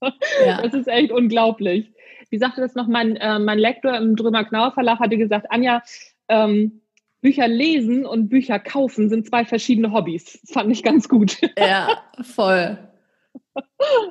Ja. 0.46 0.62
Das 0.62 0.74
ist 0.74 0.86
echt 0.86 1.10
unglaublich. 1.10 1.90
Wie 2.30 2.38
sagte 2.38 2.60
das 2.60 2.74
noch 2.74 2.86
mein, 2.86 3.16
äh, 3.16 3.38
mein 3.38 3.58
Lektor 3.58 3.96
im 3.96 4.16
Drömer 4.16 4.44
Knauer 4.44 4.72
Verlag, 4.72 4.98
hatte 4.98 5.16
gesagt, 5.16 5.46
Anja, 5.50 5.82
ähm, 6.28 6.82
Bücher 7.20 7.48
lesen 7.48 8.06
und 8.06 8.28
Bücher 8.28 8.58
kaufen 8.58 9.08
sind 9.08 9.26
zwei 9.26 9.44
verschiedene 9.44 9.92
Hobbys. 9.92 10.38
Das 10.42 10.52
fand 10.52 10.70
ich 10.70 10.82
ganz 10.82 11.08
gut. 11.08 11.38
Ja, 11.58 12.02
voll. 12.22 12.78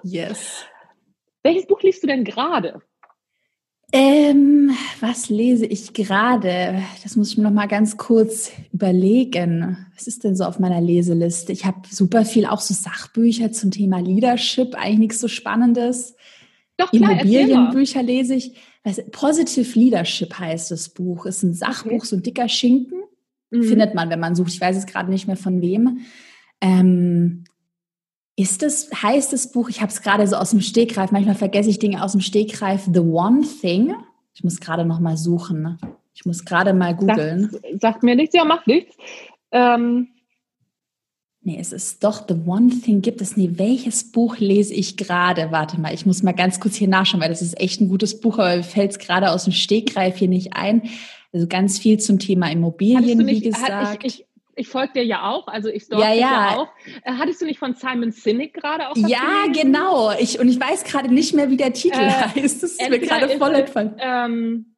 Yes. 0.04 0.66
Welches 1.44 1.68
Buch 1.68 1.82
liest 1.82 2.04
du 2.04 2.08
denn 2.08 2.26
gerade? 2.26 2.82
Ähm, 3.94 4.72
was 5.00 5.30
lese 5.30 5.66
ich 5.66 5.94
gerade? 5.94 6.84
Das 7.04 7.16
muss 7.16 7.32
ich 7.32 7.38
mir 7.38 7.46
noch 7.46 7.52
mal 7.52 7.70
ganz 7.70 7.96
kurz 7.96 8.52
überlegen. 8.74 9.88
Was 9.96 10.08
ist 10.08 10.26
denn 10.26 10.36
so 10.36 10.44
auf 10.44 10.60
meiner 10.60 10.82
Leseliste? 10.82 11.54
Ich 11.54 11.66
habe 11.66 11.88
super 11.90 12.26
viel 12.26 12.46
auch 12.46 12.60
so 12.60 12.74
Sachbücher 12.74 13.54
zum 13.54 13.72
Thema 13.72 14.00
Leadership, 14.00 14.76
eigentlich 14.76 15.00
nichts 15.00 15.20
so 15.22 15.30
Spannendes. 15.30 16.16
Doch, 16.78 16.92
klar, 16.92 17.12
Immobilienbücher 17.12 18.04
lese 18.04 18.36
ich. 18.36 18.54
Was, 18.84 19.04
Positive 19.12 19.78
Leadership 19.78 20.38
heißt 20.38 20.72
das 20.72 20.90
Buch. 20.90 21.26
Ist 21.26 21.44
ein 21.44 21.54
Sachbuch, 21.54 21.92
okay. 21.92 22.06
so 22.06 22.16
ein 22.16 22.24
dicker 22.24 22.48
Schinken. 22.48 23.02
Mhm. 23.50 23.64
Findet 23.64 23.96
man, 23.96 24.10
wenn 24.10 24.20
man 24.20 24.36
sucht. 24.36 24.54
Ich 24.54 24.62
weiß 24.62 24.78
es 24.78 24.86
gerade 24.86 25.10
nicht 25.10 25.28
mehr 25.28 25.38
von 25.38 25.62
wem. 25.62 26.00
Ähm, 26.62 27.46
ist 28.36 28.62
das, 28.62 28.90
heißt 28.92 29.34
das 29.34 29.52
Buch, 29.52 29.70
ich 29.70 29.82
habe 29.82 29.92
es 29.92 30.02
gerade 30.02 30.28
so 30.28 30.36
aus 30.36 30.52
dem 30.52 30.62
Stegreif, 30.62 31.12
manchmal 31.12 31.36
vergesse 31.36 31.72
ich 31.72 31.80
Dinge 31.80 32.04
aus 32.04 32.12
dem 32.12 32.22
Stegreif, 32.22 32.88
The 32.92 33.00
One 33.00 33.42
Thing. 33.62 33.96
Ich 34.36 34.44
muss 34.44 34.60
gerade 34.60 34.86
noch 34.86 35.00
mal 35.00 35.18
suchen. 35.18 35.80
Ich 36.14 36.26
muss 36.26 36.46
gerade 36.46 36.74
mal 36.74 36.96
googeln. 36.96 37.50
Sagt, 37.52 37.82
sagt, 37.82 38.04
mir 38.04 38.16
nichts, 38.16 38.36
ja, 38.36 38.46
macht 38.46 38.68
nichts. 38.68 38.96
Ähm. 39.52 40.10
Nee, 41.48 41.60
es 41.62 41.72
ist 41.72 42.04
doch 42.04 42.28
The 42.28 42.36
One 42.46 42.68
Thing 42.84 43.02
gibt 43.02 43.22
es. 43.22 43.38
Nee, 43.38 43.52
welches 43.54 44.12
Buch 44.12 44.38
lese 44.38 44.74
ich 44.74 44.98
gerade? 44.98 45.50
Warte 45.50 45.80
mal, 45.80 45.94
ich 45.94 46.06
muss 46.06 46.22
mal 46.22 46.34
ganz 46.34 46.60
kurz 46.60 46.76
hier 46.76 46.90
nachschauen, 46.90 47.22
weil 47.22 47.30
das 47.30 47.42
ist 47.42 47.58
echt 47.58 47.80
ein 47.80 47.88
gutes 47.88 48.20
Buch, 48.20 48.38
aber 48.38 48.58
mir 48.58 48.64
fällt 48.64 48.92
es 48.92 49.00
gerade 49.00 49.32
aus 49.32 49.46
dem 49.46 49.54
Stegreif 49.54 50.18
hier 50.18 50.28
nicht 50.28 50.58
ein. 50.58 50.90
Also 51.32 51.48
ganz 51.48 51.80
viel 51.80 52.00
zum 52.02 52.20
Thema 52.20 52.52
Immobilien, 52.52 53.20
nicht, 53.20 53.46
wie 53.46 53.50
gesagt. 53.50 54.04
Ich, 54.04 54.20
ich, 54.20 54.26
ich 54.58 54.68
folge 54.68 54.92
dir 54.96 55.06
ja 55.06 55.30
auch, 55.30 55.48
also 55.48 55.70
ich 55.70 55.84
stalk 55.84 56.02
ja, 56.02 56.12
ja. 56.12 56.20
ja 56.20 56.58
auch. 56.58 56.68
Äh, 57.04 57.14
hattest 57.14 57.42
du 57.42 57.46
nicht 57.46 57.60
von 57.60 57.76
Simon 57.76 58.12
Sinek 58.12 58.54
gerade 58.54 58.90
auch 58.90 58.98
Ja, 58.98 59.44
gelesen? 59.46 59.72
genau. 59.72 60.12
Ich, 60.20 60.42
und 60.42 60.50
ich 60.50 60.60
weiß 60.60 60.84
gerade 60.84 61.14
nicht 61.14 61.34
mehr, 61.34 61.50
wie 61.50 61.56
der 61.56 61.72
Titel 61.72 62.02
äh, 62.02 62.10
heißt. 62.10 62.62
Das 62.62 62.72
ist 62.74 62.90
mir 62.90 63.00
gerade 63.00 63.30
voll 63.38 63.56
entfallen. 63.56 63.96
Ähm, 64.00 64.76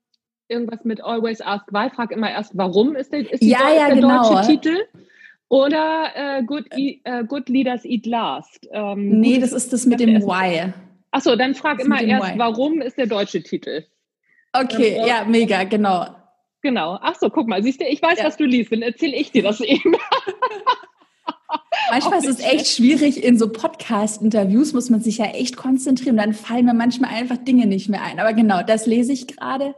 irgendwas 0.47 0.83
mit 0.83 1.03
Always 1.03 1.41
Ask 1.41 1.65
Why. 1.73 1.89
Frag 1.89 2.11
immer 2.11 2.29
erst, 2.29 2.55
warum 2.55 2.95
ist 2.95 3.11
der, 3.11 3.21
ist 3.21 3.41
ja, 3.41 3.73
ja, 3.73 3.87
der 3.87 3.95
genau. 3.95 4.35
deutsche 4.35 4.51
Titel? 4.51 4.77
Oder 5.49 6.11
äh, 6.15 6.43
good, 6.43 6.65
uh, 6.75 7.25
good 7.25 7.49
Leaders 7.49 7.83
Eat 7.83 8.05
Last. 8.05 8.67
Ähm, 8.71 9.19
nee, 9.19 9.39
das 9.39 9.51
ist 9.51 9.73
das 9.73 9.85
mit 9.85 9.99
dem 9.99 10.21
Why. 10.21 10.73
Achso, 11.11 11.35
dann 11.35 11.55
frag 11.55 11.79
immer 11.79 12.01
erst, 12.01 12.33
why. 12.33 12.39
warum 12.39 12.81
ist 12.81 12.97
der 12.97 13.07
deutsche 13.07 13.41
Titel? 13.41 13.83
Okay, 14.53 14.97
ähm, 14.99 15.07
ja, 15.07 15.25
mega, 15.25 15.63
genau. 15.63 16.05
Genau. 16.61 16.99
Ach 17.01 17.15
so, 17.15 17.29
guck 17.29 17.47
mal, 17.47 17.63
siehst 17.63 17.81
du, 17.81 17.85
ich 17.85 18.01
weiß, 18.01 18.19
ja. 18.19 18.25
was 18.25 18.37
du 18.37 18.45
liest, 18.45 18.71
dann 18.71 18.81
erzähle 18.81 19.15
ich 19.15 19.31
dir 19.31 19.43
das 19.43 19.59
eben. 19.59 19.95
manchmal 21.91 22.19
ist 22.23 22.27
es 22.27 22.39
echt 22.39 22.67
schwierig, 22.67 23.23
in 23.23 23.37
so 23.37 23.49
Podcast-Interviews 23.49 24.73
muss 24.73 24.89
man 24.89 25.01
sich 25.01 25.17
ja 25.17 25.25
echt 25.25 25.57
konzentrieren. 25.57 26.17
Dann 26.17 26.33
fallen 26.33 26.65
mir 26.65 26.73
manchmal 26.73 27.11
einfach 27.11 27.37
Dinge 27.37 27.65
nicht 27.65 27.89
mehr 27.89 28.03
ein. 28.03 28.19
Aber 28.19 28.33
genau, 28.33 28.61
das 28.63 28.85
lese 28.85 29.13
ich 29.13 29.27
gerade. 29.27 29.75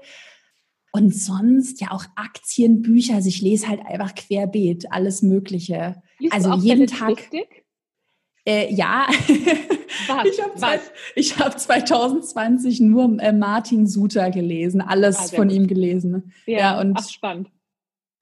Und 0.94 1.16
sonst 1.16 1.80
ja 1.80 1.92
auch 1.92 2.06
Aktienbücher. 2.16 3.16
Also 3.16 3.30
ich 3.30 3.42
lese 3.42 3.68
halt 3.68 3.86
einfach 3.86 4.14
querbeet, 4.14 4.92
alles 4.92 5.22
Mögliche. 5.22 6.02
Liest 6.20 6.34
also 6.34 6.54
jeden 6.56 6.88
Tag. 6.88 7.30
Äh, 8.44 8.74
ja, 8.74 9.08
was? 10.08 10.26
ich 10.26 10.42
habe 10.42 10.82
ich 11.16 11.38
hab 11.38 11.60
2020 11.60 12.82
nur 12.82 13.20
äh, 13.22 13.32
Martin 13.32 13.86
Suter 13.86 14.32
gelesen, 14.32 14.82
alles 14.82 15.18
ah, 15.18 15.36
von 15.36 15.48
gut. 15.48 15.58
ihm 15.58 15.68
gelesen. 15.68 16.34
Ja, 16.48 16.58
ja 16.58 16.82
und 16.82 16.98
ach, 16.98 17.08
spannend. 17.08 17.52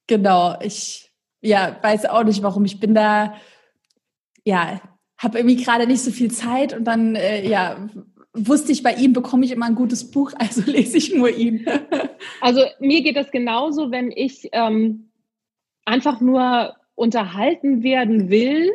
Genau, 0.07 0.59
ich 0.61 1.09
ja, 1.41 1.77
weiß 1.81 2.05
auch 2.07 2.23
nicht, 2.23 2.43
warum. 2.43 2.65
Ich 2.65 2.79
bin 2.79 2.93
da, 2.93 3.35
ja, 4.43 4.81
habe 5.17 5.39
irgendwie 5.39 5.63
gerade 5.63 5.87
nicht 5.87 6.01
so 6.01 6.11
viel 6.11 6.31
Zeit 6.31 6.73
und 6.73 6.83
dann, 6.85 7.15
äh, 7.15 7.47
ja, 7.47 7.87
wusste 8.33 8.71
ich, 8.71 8.83
bei 8.83 8.93
ihm 8.93 9.13
bekomme 9.13 9.45
ich 9.45 9.51
immer 9.51 9.65
ein 9.65 9.75
gutes 9.75 10.11
Buch, 10.11 10.33
also 10.37 10.61
lese 10.65 10.97
ich 10.97 11.13
nur 11.13 11.29
ihn. 11.29 11.65
also 12.41 12.61
mir 12.79 13.01
geht 13.01 13.15
das 13.15 13.31
genauso, 13.31 13.91
wenn 13.91 14.11
ich 14.11 14.49
ähm, 14.51 15.11
einfach 15.85 16.21
nur 16.21 16.75
unterhalten 16.95 17.81
werden 17.83 18.29
will 18.29 18.71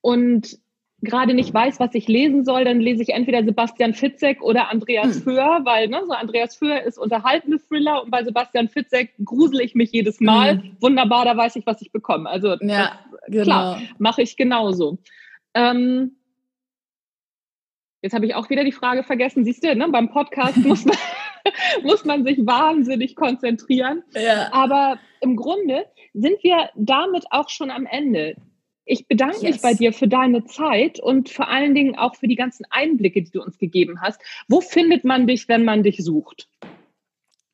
und 0.00 0.58
gerade 1.02 1.34
nicht 1.34 1.52
weiß, 1.52 1.80
was 1.80 1.94
ich 1.94 2.06
lesen 2.06 2.44
soll, 2.44 2.64
dann 2.64 2.80
lese 2.80 3.02
ich 3.02 3.10
entweder 3.10 3.44
Sebastian 3.44 3.92
Fitzek 3.92 4.40
oder 4.40 4.70
Andreas 4.70 5.16
hm. 5.16 5.22
Föhr, 5.22 5.60
weil 5.64 5.88
ne, 5.88 6.00
so 6.06 6.12
Andreas 6.12 6.54
Föhr 6.54 6.82
ist 6.82 6.96
unterhaltende 6.96 7.58
Thriller 7.58 8.04
und 8.04 8.10
bei 8.10 8.22
Sebastian 8.24 8.68
Fitzek 8.68 9.12
grusel 9.24 9.60
ich 9.60 9.74
mich 9.74 9.90
jedes 9.90 10.20
Mal. 10.20 10.62
Hm. 10.62 10.76
Wunderbar, 10.80 11.24
da 11.24 11.36
weiß 11.36 11.56
ich, 11.56 11.66
was 11.66 11.82
ich 11.82 11.90
bekomme. 11.90 12.30
Also 12.30 12.56
ja, 12.60 13.00
das, 13.10 13.20
genau. 13.26 13.44
klar, 13.44 13.82
mache 13.98 14.22
ich 14.22 14.36
genauso. 14.36 14.98
Ähm, 15.54 16.16
jetzt 18.02 18.12
habe 18.12 18.26
ich 18.26 18.34
auch 18.34 18.50
wieder 18.50 18.64
die 18.64 18.72
Frage 18.72 19.04
vergessen. 19.04 19.44
Siehst 19.44 19.64
du, 19.64 19.74
ne, 19.74 19.88
beim 19.88 20.10
Podcast 20.10 20.56
muss 20.64 20.84
man, 20.84 20.96
muss 21.82 22.04
man 22.04 22.24
sich 22.24 22.38
wahnsinnig 22.44 23.16
konzentrieren. 23.16 24.02
Ja. 24.12 24.52
Aber 24.52 24.98
im 25.20 25.36
Grunde 25.36 25.86
sind 26.12 26.42
wir 26.42 26.70
damit 26.74 27.24
auch 27.30 27.48
schon 27.48 27.70
am 27.70 27.86
Ende. 27.86 28.36
Ich 28.84 29.06
bedanke 29.06 29.36
yes. 29.36 29.42
mich 29.42 29.62
bei 29.62 29.74
dir 29.74 29.92
für 29.92 30.08
deine 30.08 30.44
Zeit 30.44 30.98
und 30.98 31.30
vor 31.30 31.48
allen 31.48 31.74
Dingen 31.74 31.96
auch 31.96 32.16
für 32.16 32.26
die 32.26 32.34
ganzen 32.34 32.66
Einblicke, 32.68 33.22
die 33.22 33.30
du 33.30 33.40
uns 33.40 33.56
gegeben 33.58 34.00
hast. 34.02 34.20
Wo 34.48 34.60
findet 34.60 35.04
man 35.04 35.28
dich, 35.28 35.48
wenn 35.48 35.64
man 35.64 35.84
dich 35.84 36.02
sucht? 36.02 36.48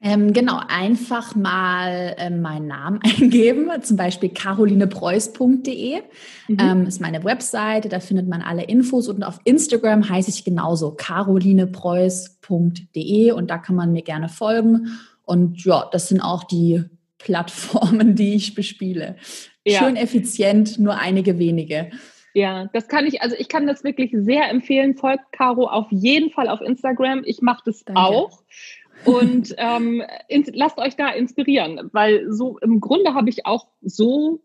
Ähm, 0.00 0.32
genau, 0.32 0.60
einfach 0.68 1.34
mal 1.34 2.14
äh, 2.18 2.30
meinen 2.30 2.68
Namen 2.68 3.00
eingeben, 3.02 3.68
zum 3.82 3.96
Beispiel 3.96 4.28
carolinepreuß.de 4.28 6.02
mhm. 6.46 6.56
ähm, 6.60 6.86
ist 6.86 7.00
meine 7.00 7.24
Webseite, 7.24 7.88
da 7.88 7.98
findet 7.98 8.28
man 8.28 8.40
alle 8.40 8.62
Infos 8.62 9.08
und 9.08 9.24
auf 9.24 9.40
Instagram 9.44 10.08
heiße 10.08 10.30
ich 10.30 10.44
genauso 10.44 10.92
carolinepreuß.de 10.92 13.32
und 13.32 13.50
da 13.50 13.58
kann 13.58 13.74
man 13.74 13.90
mir 13.92 14.02
gerne 14.02 14.28
folgen 14.28 15.00
und 15.24 15.64
ja, 15.64 15.88
das 15.90 16.06
sind 16.08 16.20
auch 16.20 16.44
die 16.44 16.84
Plattformen, 17.18 18.14
die 18.14 18.34
ich 18.34 18.54
bespiele. 18.54 19.16
Ja. 19.66 19.80
Schön 19.80 19.96
effizient, 19.96 20.78
nur 20.78 20.96
einige 20.96 21.40
wenige. 21.40 21.90
Ja, 22.34 22.70
das 22.72 22.86
kann 22.86 23.04
ich, 23.06 23.22
also 23.22 23.34
ich 23.36 23.48
kann 23.48 23.66
das 23.66 23.82
wirklich 23.82 24.12
sehr 24.12 24.48
empfehlen. 24.48 24.96
Folgt 24.96 25.32
Caro 25.32 25.68
auf 25.68 25.88
jeden 25.90 26.30
Fall 26.30 26.48
auf 26.48 26.60
Instagram. 26.60 27.22
Ich 27.24 27.42
mache 27.42 27.62
das 27.64 27.84
Danke. 27.84 28.00
auch. 28.00 28.44
Und 29.04 29.54
ähm, 29.58 30.02
lasst 30.52 30.78
euch 30.78 30.96
da 30.96 31.08
inspirieren, 31.08 31.88
weil 31.92 32.30
so 32.32 32.58
im 32.58 32.80
Grunde 32.80 33.14
habe 33.14 33.28
ich 33.28 33.46
auch 33.46 33.68
so 33.80 34.40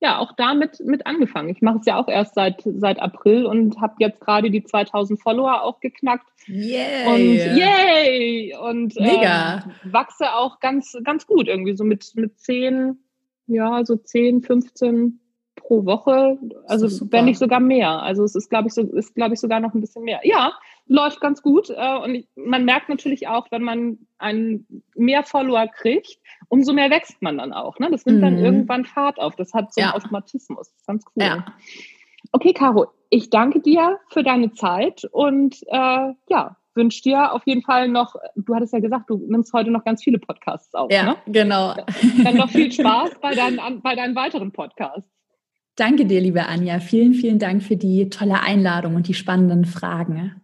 ja 0.00 0.18
auch 0.18 0.32
damit 0.36 0.80
mit 0.80 1.06
angefangen. 1.06 1.48
Ich 1.48 1.62
mache 1.62 1.78
es 1.78 1.86
ja 1.86 1.96
auch 1.96 2.08
erst 2.08 2.34
seit 2.34 2.62
seit 2.64 3.00
April 3.00 3.46
und 3.46 3.80
habe 3.80 3.94
jetzt 4.00 4.20
gerade 4.20 4.50
die 4.50 4.64
2000 4.64 5.20
Follower 5.20 5.62
auch 5.62 5.80
geknackt. 5.80 6.26
Yay! 6.46 7.06
Und 7.06 7.56
yay! 7.56 8.56
Und 8.56 9.00
Mega. 9.00 9.64
Ähm, 9.64 9.92
wachse 9.92 10.32
auch 10.34 10.58
ganz 10.58 10.98
ganz 11.04 11.26
gut 11.26 11.46
irgendwie 11.46 11.76
so 11.76 11.84
mit 11.84 12.12
mit 12.16 12.38
10 12.38 12.98
ja 13.46 13.84
so 13.84 13.96
10 13.96 14.42
15 14.42 15.20
pro 15.54 15.84
Woche, 15.84 16.38
also 16.66 17.06
wenn 17.10 17.26
nicht 17.26 17.38
sogar 17.38 17.60
mehr. 17.60 18.02
Also 18.02 18.24
es 18.24 18.34
ist, 18.34 18.48
glaube 18.48 18.68
ich, 18.68 18.74
so, 18.74 18.82
ist, 18.82 19.14
glaube 19.14 19.34
ich, 19.34 19.40
sogar 19.40 19.60
noch 19.60 19.74
ein 19.74 19.80
bisschen 19.80 20.02
mehr. 20.02 20.20
Ja, 20.24 20.52
läuft 20.92 21.20
ganz 21.20 21.42
gut. 21.42 21.70
Äh, 21.70 21.96
und 21.98 22.26
man 22.36 22.64
merkt 22.64 22.88
natürlich 22.88 23.28
auch, 23.28 23.50
wenn 23.50 23.62
man 23.62 23.98
einen 24.18 24.82
mehr 24.94 25.24
Follower 25.24 25.66
kriegt, 25.66 26.18
umso 26.48 26.72
mehr 26.72 26.90
wächst 26.90 27.20
man 27.22 27.38
dann 27.38 27.52
auch. 27.52 27.78
Ne? 27.78 27.88
Das 27.90 28.06
nimmt 28.06 28.18
mhm. 28.18 28.22
dann 28.22 28.38
irgendwann 28.38 28.84
Fahrt 28.84 29.18
auf. 29.18 29.34
Das 29.36 29.54
hat 29.54 29.72
so 29.72 29.80
einen 29.80 29.90
ja. 29.90 29.96
Automatismus. 29.96 30.70
Das 30.70 30.78
ist 30.78 30.86
ganz 30.86 31.04
cool. 31.16 31.24
Ja. 31.24 31.46
Okay, 32.30 32.52
Caro, 32.52 32.86
ich 33.10 33.30
danke 33.30 33.60
dir 33.60 33.98
für 34.08 34.22
deine 34.22 34.52
Zeit 34.52 35.04
und 35.10 35.62
äh, 35.68 36.12
ja, 36.28 36.56
wünsche 36.74 37.02
dir 37.02 37.32
auf 37.32 37.42
jeden 37.46 37.62
Fall 37.62 37.88
noch, 37.88 38.14
du 38.36 38.54
hattest 38.54 38.72
ja 38.72 38.80
gesagt, 38.80 39.10
du 39.10 39.16
nimmst 39.28 39.52
heute 39.52 39.70
noch 39.70 39.84
ganz 39.84 40.02
viele 40.02 40.18
Podcasts 40.18 40.74
auf. 40.74 40.90
Ja, 40.90 41.02
ne? 41.02 41.16
genau. 41.26 41.74
Dann 42.22 42.36
noch 42.36 42.48
viel 42.48 42.70
Spaß 42.72 43.10
bei 43.20 43.34
deinen, 43.34 43.82
bei 43.82 43.94
deinen 43.94 44.14
weiteren 44.14 44.52
Podcasts. 44.52 45.10
Danke 45.76 46.04
dir, 46.04 46.20
liebe 46.20 46.46
Anja. 46.46 46.80
Vielen, 46.80 47.14
vielen 47.14 47.38
Dank 47.38 47.62
für 47.62 47.76
die 47.76 48.08
tolle 48.10 48.40
Einladung 48.42 48.94
und 48.94 49.08
die 49.08 49.14
spannenden 49.14 49.64
Fragen. 49.64 50.42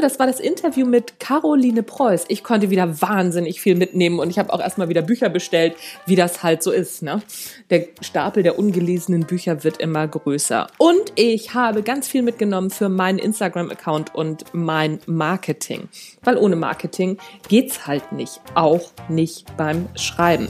Das 0.00 0.18
war 0.18 0.26
das 0.26 0.40
Interview 0.40 0.86
mit 0.86 1.20
Caroline 1.20 1.82
Preuß. 1.82 2.26
Ich 2.28 2.44
konnte 2.44 2.70
wieder 2.70 3.00
wahnsinnig 3.00 3.60
viel 3.60 3.74
mitnehmen 3.74 4.18
und 4.18 4.30
ich 4.30 4.38
habe 4.38 4.52
auch 4.52 4.60
erstmal 4.60 4.88
wieder 4.88 5.02
Bücher 5.02 5.28
bestellt, 5.28 5.74
wie 6.06 6.16
das 6.16 6.42
halt 6.42 6.62
so 6.62 6.70
ist. 6.70 7.02
Ne? 7.02 7.22
Der 7.70 7.86
Stapel 8.00 8.42
der 8.42 8.58
ungelesenen 8.58 9.26
Bücher 9.26 9.64
wird 9.64 9.78
immer 9.78 10.06
größer. 10.06 10.66
Und 10.78 11.12
ich 11.16 11.54
habe 11.54 11.82
ganz 11.82 12.08
viel 12.08 12.22
mitgenommen 12.22 12.70
für 12.70 12.88
meinen 12.88 13.18
Instagram-Account 13.18 14.14
und 14.14 14.44
mein 14.52 15.00
Marketing. 15.06 15.88
Weil 16.22 16.36
ohne 16.36 16.56
Marketing 16.56 17.18
geht's 17.48 17.86
halt 17.86 18.12
nicht. 18.12 18.40
Auch 18.54 18.92
nicht 19.08 19.56
beim 19.56 19.88
Schreiben. 19.94 20.48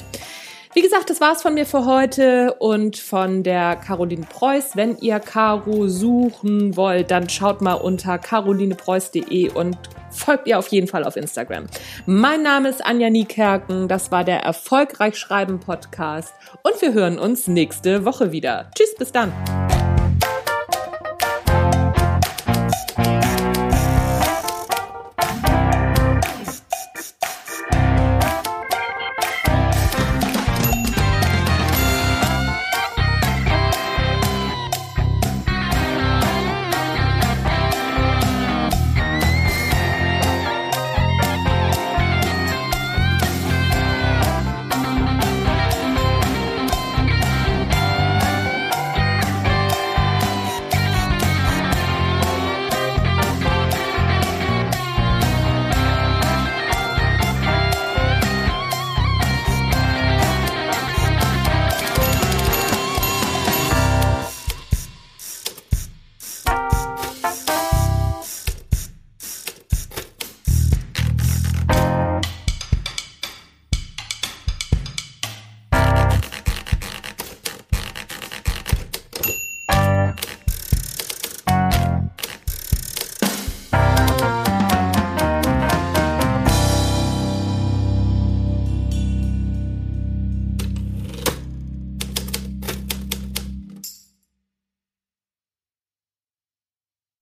Wie 0.72 0.82
gesagt, 0.82 1.10
das 1.10 1.20
war's 1.20 1.42
von 1.42 1.54
mir 1.54 1.66
für 1.66 1.84
heute 1.84 2.54
und 2.60 2.96
von 2.96 3.42
der 3.42 3.74
Caroline 3.74 4.24
Preuß. 4.24 4.76
Wenn 4.76 4.96
ihr 4.98 5.18
Caro 5.18 5.88
suchen 5.88 6.76
wollt, 6.76 7.10
dann 7.10 7.28
schaut 7.28 7.60
mal 7.60 7.74
unter 7.74 8.18
carolinepreuß.de 8.18 9.50
und 9.50 9.76
folgt 10.10 10.46
ihr 10.46 10.60
auf 10.60 10.68
jeden 10.68 10.86
Fall 10.86 11.02
auf 11.02 11.16
Instagram. 11.16 11.66
Mein 12.06 12.44
Name 12.44 12.68
ist 12.68 12.86
Anja 12.86 13.10
Niekerken. 13.10 13.88
Das 13.88 14.12
war 14.12 14.22
der 14.22 14.44
Erfolgreich 14.44 15.16
Schreiben 15.16 15.58
Podcast 15.58 16.34
und 16.62 16.80
wir 16.80 16.92
hören 16.92 17.18
uns 17.18 17.48
nächste 17.48 18.04
Woche 18.04 18.30
wieder. 18.30 18.70
Tschüss, 18.76 18.94
bis 18.96 19.10
dann. 19.10 19.32